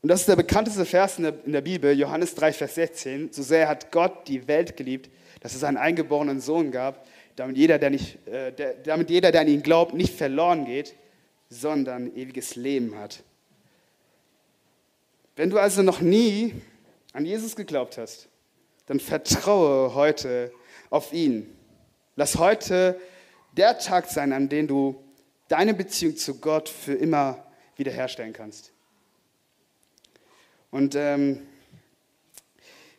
Und 0.00 0.08
das 0.08 0.20
ist 0.20 0.28
der 0.28 0.36
bekannteste 0.36 0.84
Vers 0.84 1.18
in 1.18 1.24
der, 1.24 1.44
in 1.44 1.52
der 1.52 1.60
Bibel, 1.60 1.92
Johannes 1.98 2.34
3, 2.34 2.52
Vers 2.52 2.76
16. 2.76 3.32
So 3.32 3.42
sehr 3.42 3.68
hat 3.68 3.90
Gott 3.90 4.28
die 4.28 4.46
Welt 4.46 4.76
geliebt, 4.76 5.10
dass 5.40 5.54
es 5.54 5.64
einen 5.64 5.76
eingeborenen 5.76 6.40
Sohn 6.40 6.70
gab, 6.70 7.06
damit 7.34 7.56
jeder, 7.56 7.78
der, 7.78 7.90
nicht, 7.90 8.26
äh, 8.28 8.52
der, 8.52 8.74
damit 8.74 9.10
jeder, 9.10 9.32
der 9.32 9.40
an 9.40 9.48
ihn 9.48 9.62
glaubt, 9.62 9.94
nicht 9.94 10.14
verloren 10.14 10.64
geht, 10.64 10.94
sondern 11.50 12.14
ewiges 12.14 12.54
Leben 12.56 12.96
hat. 12.96 13.22
Wenn 15.34 15.50
du 15.50 15.58
also 15.58 15.82
noch 15.82 16.00
nie 16.00 16.54
an 17.12 17.24
Jesus 17.24 17.56
geglaubt 17.56 17.98
hast, 17.98 18.28
dann 18.86 19.00
vertraue 19.00 19.94
heute 19.94 20.52
auf 20.90 21.12
ihn. 21.12 21.54
Lass 22.16 22.36
heute 22.36 23.00
der 23.58 23.78
Tag 23.78 24.06
sein, 24.08 24.32
an 24.32 24.48
dem 24.48 24.68
du 24.68 25.02
deine 25.48 25.74
Beziehung 25.74 26.16
zu 26.16 26.36
Gott 26.38 26.68
für 26.68 26.94
immer 26.94 27.44
wiederherstellen 27.76 28.32
kannst. 28.32 28.70
Und 30.70 30.94
ähm, 30.94 31.46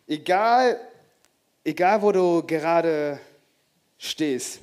egal, 0.07 0.79
egal, 1.63 2.01
wo 2.01 2.11
du 2.11 2.43
gerade 2.45 3.19
stehst, 3.97 4.59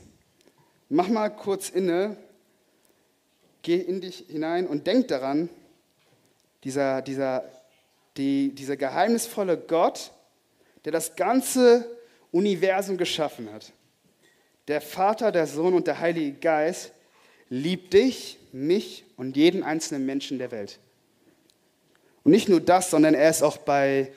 mach 0.89 1.09
mal 1.09 1.31
kurz 1.31 1.71
inne, 1.71 2.17
geh 3.63 3.77
in 3.77 4.01
dich 4.01 4.27
hinein 4.29 4.67
und 4.67 4.87
denk 4.87 5.09
daran, 5.09 5.49
dieser, 6.65 7.01
dieser, 7.03 7.45
die, 8.17 8.55
dieser 8.55 8.77
geheimnisvolle 8.77 9.57
Gott, 9.57 10.11
der 10.85 10.93
das 10.93 11.17
ganze 11.17 11.89
Universum 12.33 12.97
geschaffen 12.97 13.53
hat, 13.53 13.73
der 14.69 14.81
Vater, 14.81 15.33
der 15.33 15.47
Sohn 15.47 15.75
und 15.75 15.87
der 15.87 16.01
Heilige 16.01 16.33
Geist, 16.39 16.93
liebt 17.49 17.93
dich, 17.93 18.39
mich 18.53 19.05
und 19.17 19.37
jeden 19.37 19.63
einzelnen 19.63 20.07
Menschen 20.07 20.39
der 20.39 20.51
Welt. 20.51 20.79
Und 22.25 22.33
nicht 22.33 22.49
nur 22.49 22.61
das, 22.61 22.91
sondern 22.91 23.15
er 23.15 23.31
ist 23.31 23.43
auch 23.43 23.59
bei, 23.59 24.13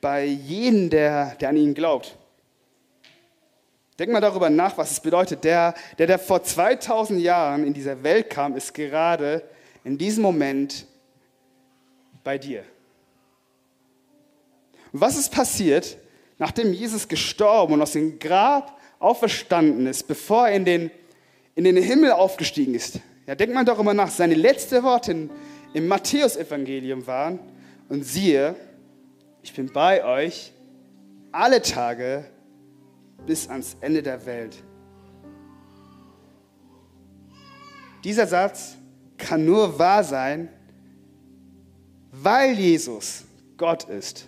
bei 0.00 0.24
jedem, 0.24 0.88
der, 0.88 1.34
der 1.34 1.50
an 1.50 1.56
ihn 1.56 1.74
glaubt. 1.74 2.16
Denk 3.98 4.10
mal 4.10 4.20
darüber 4.20 4.48
nach, 4.48 4.78
was 4.78 4.92
es 4.92 5.00
bedeutet. 5.00 5.44
Der, 5.44 5.74
der, 5.98 6.06
der 6.06 6.18
vor 6.18 6.42
2000 6.42 7.20
Jahren 7.20 7.66
in 7.66 7.74
dieser 7.74 8.02
Welt 8.02 8.30
kam, 8.30 8.56
ist 8.56 8.72
gerade 8.72 9.42
in 9.84 9.98
diesem 9.98 10.22
Moment 10.22 10.86
bei 12.24 12.38
dir. 12.38 12.64
Was 14.92 15.18
ist 15.18 15.30
passiert, 15.30 15.98
nachdem 16.38 16.72
Jesus 16.72 17.06
gestorben 17.06 17.74
und 17.74 17.82
aus 17.82 17.92
dem 17.92 18.18
Grab 18.18 18.78
auferstanden 19.02 19.86
ist, 19.86 20.08
bevor 20.08 20.48
er 20.48 20.56
in 20.56 20.64
den, 20.64 20.90
in 21.54 21.64
den 21.64 21.76
Himmel 21.76 22.12
aufgestiegen 22.12 22.74
ist? 22.74 23.00
Ja, 23.26 23.34
denkt 23.34 23.54
mal 23.54 23.64
darüber 23.64 23.94
nach. 23.94 24.10
Seine 24.10 24.34
letzten 24.34 24.82
Worte 24.82 25.28
im 25.74 25.88
Matthäusevangelium 25.88 27.06
waren, 27.06 27.38
und 27.88 28.04
siehe, 28.04 28.54
ich 29.42 29.52
bin 29.52 29.70
bei 29.70 30.02
euch 30.02 30.52
alle 31.30 31.60
Tage 31.60 32.24
bis 33.26 33.48
ans 33.48 33.76
Ende 33.82 34.02
der 34.02 34.24
Welt. 34.24 34.56
Dieser 38.02 38.26
Satz 38.26 38.76
kann 39.18 39.44
nur 39.44 39.78
wahr 39.78 40.02
sein, 40.04 40.48
weil 42.10 42.58
Jesus 42.58 43.24
Gott 43.58 43.84
ist. 43.84 44.26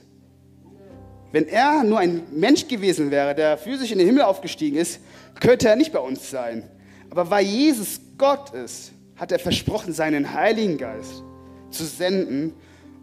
Wenn 1.34 1.48
er 1.48 1.82
nur 1.82 1.98
ein 1.98 2.22
Mensch 2.30 2.68
gewesen 2.68 3.10
wäre, 3.10 3.34
der 3.34 3.58
physisch 3.58 3.90
in 3.90 3.98
den 3.98 4.06
Himmel 4.06 4.22
aufgestiegen 4.22 4.78
ist, 4.78 5.00
könnte 5.40 5.68
er 5.68 5.74
nicht 5.74 5.92
bei 5.92 5.98
uns 5.98 6.30
sein. 6.30 6.62
Aber 7.10 7.28
weil 7.28 7.44
Jesus 7.44 8.00
Gott 8.16 8.50
ist, 8.50 8.92
hat 9.16 9.32
er 9.32 9.40
versprochen, 9.40 9.92
seinen 9.92 10.32
Heiligen 10.32 10.78
Geist 10.78 11.24
zu 11.70 11.82
senden, 11.86 12.52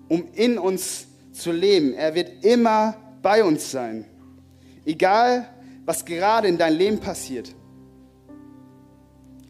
um 0.07 0.29
in 0.33 0.57
uns 0.57 1.07
zu 1.33 1.51
leben. 1.51 1.93
Er 1.93 2.15
wird 2.15 2.45
immer 2.45 2.95
bei 3.21 3.43
uns 3.43 3.69
sein. 3.69 4.05
Egal, 4.85 5.49
was 5.83 6.05
gerade 6.05 6.47
in 6.47 6.57
deinem 6.57 6.77
Leben 6.77 6.99
passiert. 7.01 7.53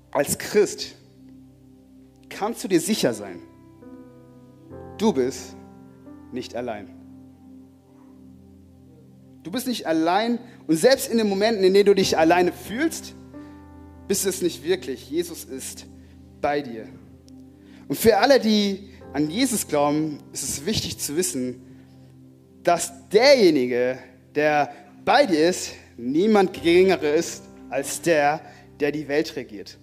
Als 0.10 0.40
Christ 0.40 0.96
kannst 2.30 2.64
du 2.64 2.68
dir 2.68 2.82
sicher 2.82 3.14
sein, 3.14 3.44
du 4.98 5.14
bist 5.14 5.56
nicht 6.32 6.56
allein. 6.56 7.01
Du 9.44 9.52
bist 9.52 9.68
nicht 9.68 9.88
allein 9.88 10.40
und 10.68 10.76
selbst 10.76 11.10
in 11.10 11.18
den 11.18 11.28
Momenten, 11.28 11.64
in 11.64 11.74
denen 11.74 11.86
du 11.86 11.96
dich 11.96 12.18
alleine 12.18 12.52
fühlst, 12.52 13.16
bist 14.08 14.26
es 14.26 14.42
nicht 14.42 14.64
wirklich. 14.64 15.10
Jesus 15.10 15.44
ist 15.46 15.86
bei 16.42 16.62
dir. 16.62 16.88
Und 17.88 17.98
für 17.98 18.18
alle, 18.18 18.40
die 18.40 18.90
an 19.14 19.30
Jesus 19.30 19.68
glauben, 19.68 20.20
ist 20.32 20.44
es 20.44 20.66
wichtig 20.66 21.00
zu 21.00 21.18
wissen, 21.18 21.62
dass 22.64 23.10
derjenige, 23.10 23.98
der 24.36 24.72
bei 25.04 25.26
dir 25.26 25.50
ist, 25.50 25.72
niemand 25.98 26.54
geringerer 26.54 27.14
ist 27.14 27.44
als 27.70 28.02
der, 28.02 28.42
der 28.80 28.92
die 28.92 29.08
Welt 29.08 29.36
regiert. 29.36 29.78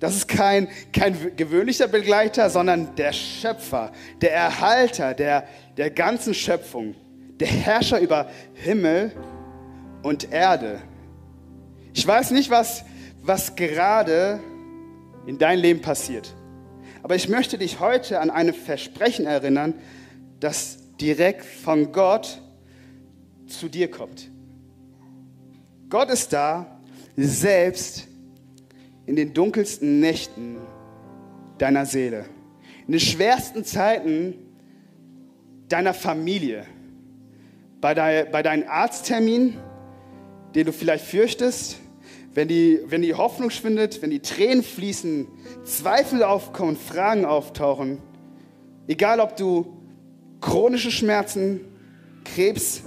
Das 0.00 0.16
ist 0.16 0.28
kein, 0.28 0.68
kein 0.92 1.36
gewöhnlicher 1.36 1.86
Begleiter, 1.86 2.48
sondern 2.48 2.94
der 2.96 3.12
Schöpfer, 3.12 3.92
der 4.22 4.32
Erhalter 4.32 5.14
der, 5.14 5.46
der 5.76 5.90
ganzen 5.90 6.32
Schöpfung, 6.32 6.94
der 7.40 7.48
Herrscher 7.48 8.00
über 8.00 8.30
Himmel 8.54 9.12
und 10.02 10.30
Erde. 10.30 10.80
Ich 11.94 12.06
weiß 12.06 12.30
nicht, 12.32 12.50
was, 12.50 12.84
was 13.22 13.56
gerade 13.56 14.40
in 15.26 15.38
deinem 15.38 15.60
Leben 15.60 15.80
passiert. 15.80 16.34
Aber 17.02 17.16
ich 17.16 17.28
möchte 17.28 17.58
dich 17.58 17.80
heute 17.80 18.20
an 18.20 18.30
ein 18.30 18.52
Versprechen 18.52 19.26
erinnern, 19.26 19.74
das 20.38 20.78
direkt 21.00 21.44
von 21.44 21.92
Gott 21.92 22.40
zu 23.46 23.68
dir 23.68 23.90
kommt. 23.90 24.30
Gott 25.88 26.10
ist 26.10 26.32
da, 26.32 26.78
selbst 27.16 28.06
in 29.06 29.16
den 29.16 29.34
dunkelsten 29.34 29.98
Nächten 29.98 30.58
deiner 31.58 31.84
Seele, 31.84 32.26
in 32.86 32.92
den 32.92 33.00
schwersten 33.00 33.64
Zeiten 33.64 34.34
deiner 35.68 35.94
Familie, 35.94 36.66
bei, 37.80 37.94
dein, 37.94 38.30
bei 38.30 38.42
deinem 38.42 38.68
Arzttermin, 38.68 39.56
den 40.54 40.66
du 40.66 40.72
vielleicht 40.72 41.04
fürchtest, 41.04 41.78
wenn 42.34 42.48
die, 42.48 42.80
wenn 42.86 43.02
die 43.02 43.14
Hoffnung 43.14 43.50
schwindet, 43.50 44.02
wenn 44.02 44.10
die 44.10 44.20
Tränen 44.20 44.62
fließen, 44.62 45.26
Zweifel 45.64 46.22
aufkommen, 46.22 46.76
Fragen 46.76 47.24
auftauchen, 47.24 47.98
egal 48.86 49.20
ob 49.20 49.36
du 49.36 49.76
chronische 50.40 50.90
Schmerzen, 50.90 51.60
Krebs, 52.24 52.82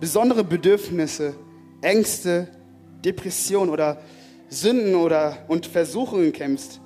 besondere 0.00 0.44
Bedürfnisse, 0.44 1.34
Ängste, 1.80 2.48
Depression 3.04 3.70
oder 3.70 3.98
Sünden 4.48 4.94
oder 4.94 5.38
und 5.48 5.66
Versuchungen 5.66 6.32
kämpfst. 6.32 6.80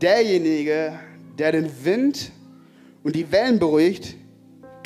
Derjenige, 0.00 0.98
der 1.38 1.52
den 1.52 1.70
Wind 1.84 2.32
und 3.02 3.16
die 3.16 3.30
Wellen 3.32 3.58
beruhigt, 3.58 4.16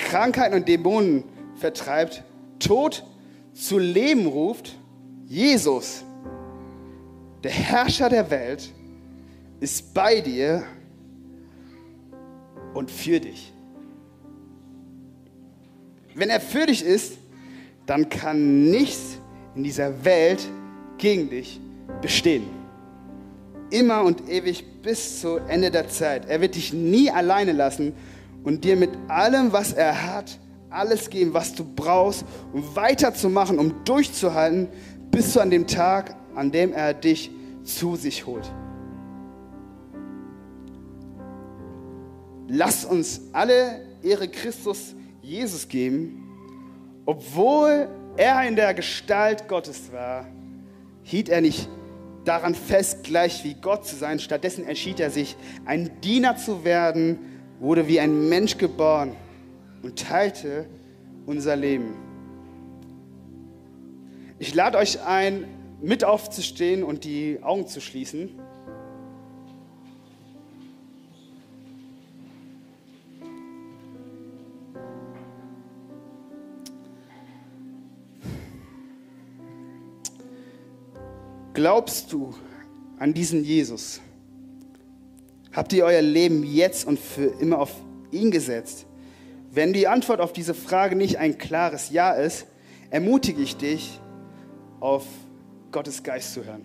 Krankheiten 0.08 0.54
und 0.54 0.66
Dämonen 0.66 1.24
vertreibt, 1.56 2.24
Tod 2.58 3.04
zu 3.52 3.78
Leben 3.78 4.26
ruft, 4.26 4.74
Jesus, 5.26 6.02
der 7.44 7.50
Herrscher 7.50 8.08
der 8.08 8.30
Welt, 8.30 8.72
ist 9.60 9.92
bei 9.92 10.22
dir 10.22 10.64
und 12.72 12.90
für 12.90 13.20
dich. 13.20 13.52
Wenn 16.14 16.30
er 16.30 16.40
für 16.40 16.64
dich 16.64 16.82
ist, 16.82 17.18
dann 17.84 18.08
kann 18.08 18.70
nichts 18.70 19.18
in 19.54 19.62
dieser 19.62 20.04
Welt 20.06 20.40
gegen 20.96 21.28
dich 21.28 21.60
bestehen. 22.00 22.44
Immer 23.70 24.04
und 24.04 24.26
ewig 24.26 24.64
bis 24.82 25.20
zu 25.20 25.36
Ende 25.36 25.70
der 25.70 25.90
Zeit. 25.90 26.26
Er 26.28 26.40
wird 26.40 26.54
dich 26.54 26.72
nie 26.72 27.10
alleine 27.10 27.52
lassen 27.52 27.92
und 28.48 28.64
dir 28.64 28.76
mit 28.76 28.90
allem, 29.08 29.52
was 29.52 29.72
er 29.72 30.14
hat, 30.14 30.38
alles 30.70 31.10
geben, 31.10 31.34
was 31.34 31.54
du 31.54 31.64
brauchst, 31.64 32.24
um 32.52 32.74
weiterzumachen, 32.74 33.58
um 33.58 33.84
durchzuhalten, 33.84 34.68
bis 35.10 35.34
zu 35.34 35.40
an 35.40 35.50
dem 35.50 35.66
Tag, 35.66 36.16
an 36.34 36.50
dem 36.50 36.72
er 36.72 36.94
dich 36.94 37.30
zu 37.62 37.94
sich 37.94 38.26
holt. 38.26 38.50
Lass 42.48 42.84
uns 42.84 43.20
alle 43.32 43.82
Ehre 44.02 44.28
Christus 44.28 44.94
Jesus 45.22 45.68
geben 45.68 46.24
obwohl 47.08 47.88
er 48.18 48.46
in 48.46 48.54
der 48.54 48.74
Gestalt 48.74 49.48
Gottes 49.48 49.90
war, 49.92 50.26
hielt 51.02 51.30
er 51.30 51.40
nicht 51.40 51.66
daran 52.26 52.54
fest, 52.54 53.02
gleich 53.02 53.44
wie 53.44 53.54
Gott 53.54 53.86
zu 53.86 53.96
sein. 53.96 54.18
Stattdessen 54.18 54.66
entschied 54.66 55.00
er 55.00 55.10
sich, 55.10 55.34
ein 55.64 55.90
Diener 56.02 56.36
zu 56.36 56.64
werden, 56.64 57.18
wurde 57.60 57.88
wie 57.88 58.00
ein 58.00 58.28
Mensch 58.28 58.56
geboren 58.56 59.16
und 59.82 59.98
teilte 59.98 60.66
unser 61.26 61.56
Leben. 61.56 61.94
Ich 64.38 64.54
lade 64.54 64.78
euch 64.78 65.02
ein, 65.02 65.44
mit 65.80 66.04
aufzustehen 66.04 66.82
und 66.82 67.04
die 67.04 67.38
Augen 67.42 67.66
zu 67.66 67.80
schließen. 67.80 68.30
Glaubst 81.54 82.12
du 82.12 82.34
an 83.00 83.12
diesen 83.14 83.42
Jesus, 83.42 84.00
Habt 85.58 85.72
ihr 85.72 85.84
euer 85.84 86.02
Leben 86.02 86.44
jetzt 86.44 86.86
und 86.86 87.00
für 87.00 87.34
immer 87.40 87.58
auf 87.58 87.72
ihn 88.12 88.30
gesetzt? 88.30 88.86
Wenn 89.50 89.72
die 89.72 89.88
Antwort 89.88 90.20
auf 90.20 90.32
diese 90.32 90.54
Frage 90.54 90.94
nicht 90.94 91.16
ein 91.16 91.36
klares 91.36 91.90
Ja 91.90 92.12
ist, 92.12 92.46
ermutige 92.90 93.42
ich 93.42 93.56
dich, 93.56 93.98
auf 94.78 95.04
Gottes 95.72 96.04
Geist 96.04 96.32
zu 96.32 96.44
hören. 96.44 96.64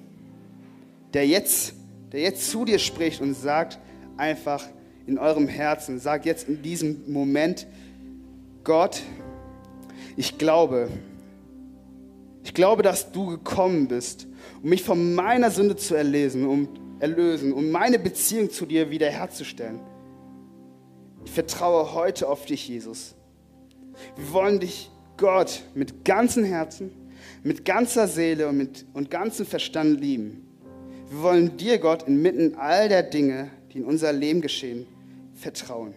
Der 1.15 1.25
jetzt, 1.25 1.73
der 2.11 2.21
jetzt 2.21 2.51
zu 2.51 2.65
dir 2.65 2.77
spricht 2.77 3.19
und 3.19 3.33
sagt 3.33 3.79
einfach 4.15 4.63
in 5.07 5.17
eurem 5.17 5.47
Herzen, 5.47 5.97
sagt 5.97 6.27
jetzt 6.27 6.47
in 6.47 6.61
diesem 6.61 7.11
Moment, 7.11 7.65
Gott, 8.63 9.01
ich 10.15 10.37
glaube, 10.37 10.89
ich 12.43 12.53
glaube, 12.53 12.83
dass 12.83 13.11
du 13.11 13.25
gekommen 13.25 13.87
bist, 13.87 14.27
um 14.61 14.69
mich 14.69 14.83
von 14.83 15.15
meiner 15.15 15.49
Sünde 15.49 15.77
zu 15.77 15.95
erlesen, 15.95 16.45
um 16.45 16.69
erlösen, 17.03 17.51
um 17.51 17.69
meine 17.69 17.99
Beziehung 17.99 18.49
zu 18.49 18.65
dir 18.65 18.89
wiederherzustellen. 18.89 19.81
Ich 21.25 21.31
vertraue 21.31 21.93
heute 21.93 22.29
auf 22.29 22.45
dich, 22.45 22.69
Jesus. 22.69 23.13
Wir 24.15 24.31
wollen 24.31 24.61
dich, 24.61 24.89
Gott, 25.17 25.63
mit 25.75 26.05
ganzem 26.05 26.45
Herzen, 26.45 26.91
mit 27.43 27.65
ganzer 27.65 28.07
Seele 28.07 28.47
und 28.47 28.57
mit 28.57 28.85
und 28.93 29.11
ganzem 29.11 29.45
Verstand 29.45 29.99
lieben. 29.99 30.47
Wir 31.09 31.21
wollen 31.21 31.57
dir, 31.57 31.77
Gott, 31.77 32.03
inmitten 32.03 32.55
all 32.55 32.87
der 32.87 33.03
Dinge, 33.03 33.49
die 33.73 33.79
in 33.79 33.85
unser 33.85 34.13
Leben 34.13 34.39
geschehen, 34.39 34.85
vertrauen. 35.33 35.93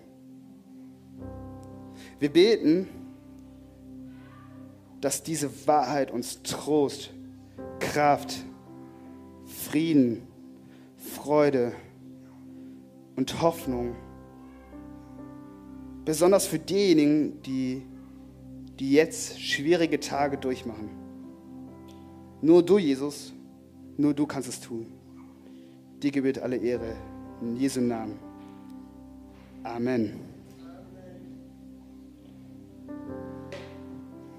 Wir 2.19 2.33
beten, 2.33 2.88
dass 5.01 5.23
diese 5.23 5.69
Wahrheit 5.69 6.11
uns 6.11 6.42
Trost, 6.42 7.11
Kraft, 7.79 8.35
Frieden, 9.47 10.26
Freude 11.07 11.73
und 13.16 13.40
Hoffnung, 13.40 13.97
besonders 16.05 16.47
für 16.47 16.59
diejenigen, 16.59 17.40
die, 17.42 17.83
die 18.79 18.92
jetzt 18.92 19.40
schwierige 19.40 20.01
Tage 20.01 20.37
durchmachen. 20.37 20.90
Nur 22.42 22.62
du, 22.62 22.79
Jesus, 22.79 23.33
nur 23.97 24.12
du 24.12 24.27
kannst 24.27 24.49
es 24.49 24.61
tun. 24.61 24.87
Dir 26.03 26.11
gebührt 26.11 26.38
alle 26.38 26.57
Ehre. 26.57 26.95
In 27.40 27.57
Jesu 27.57 27.81
Namen. 27.81 28.19
Amen. 29.62 30.21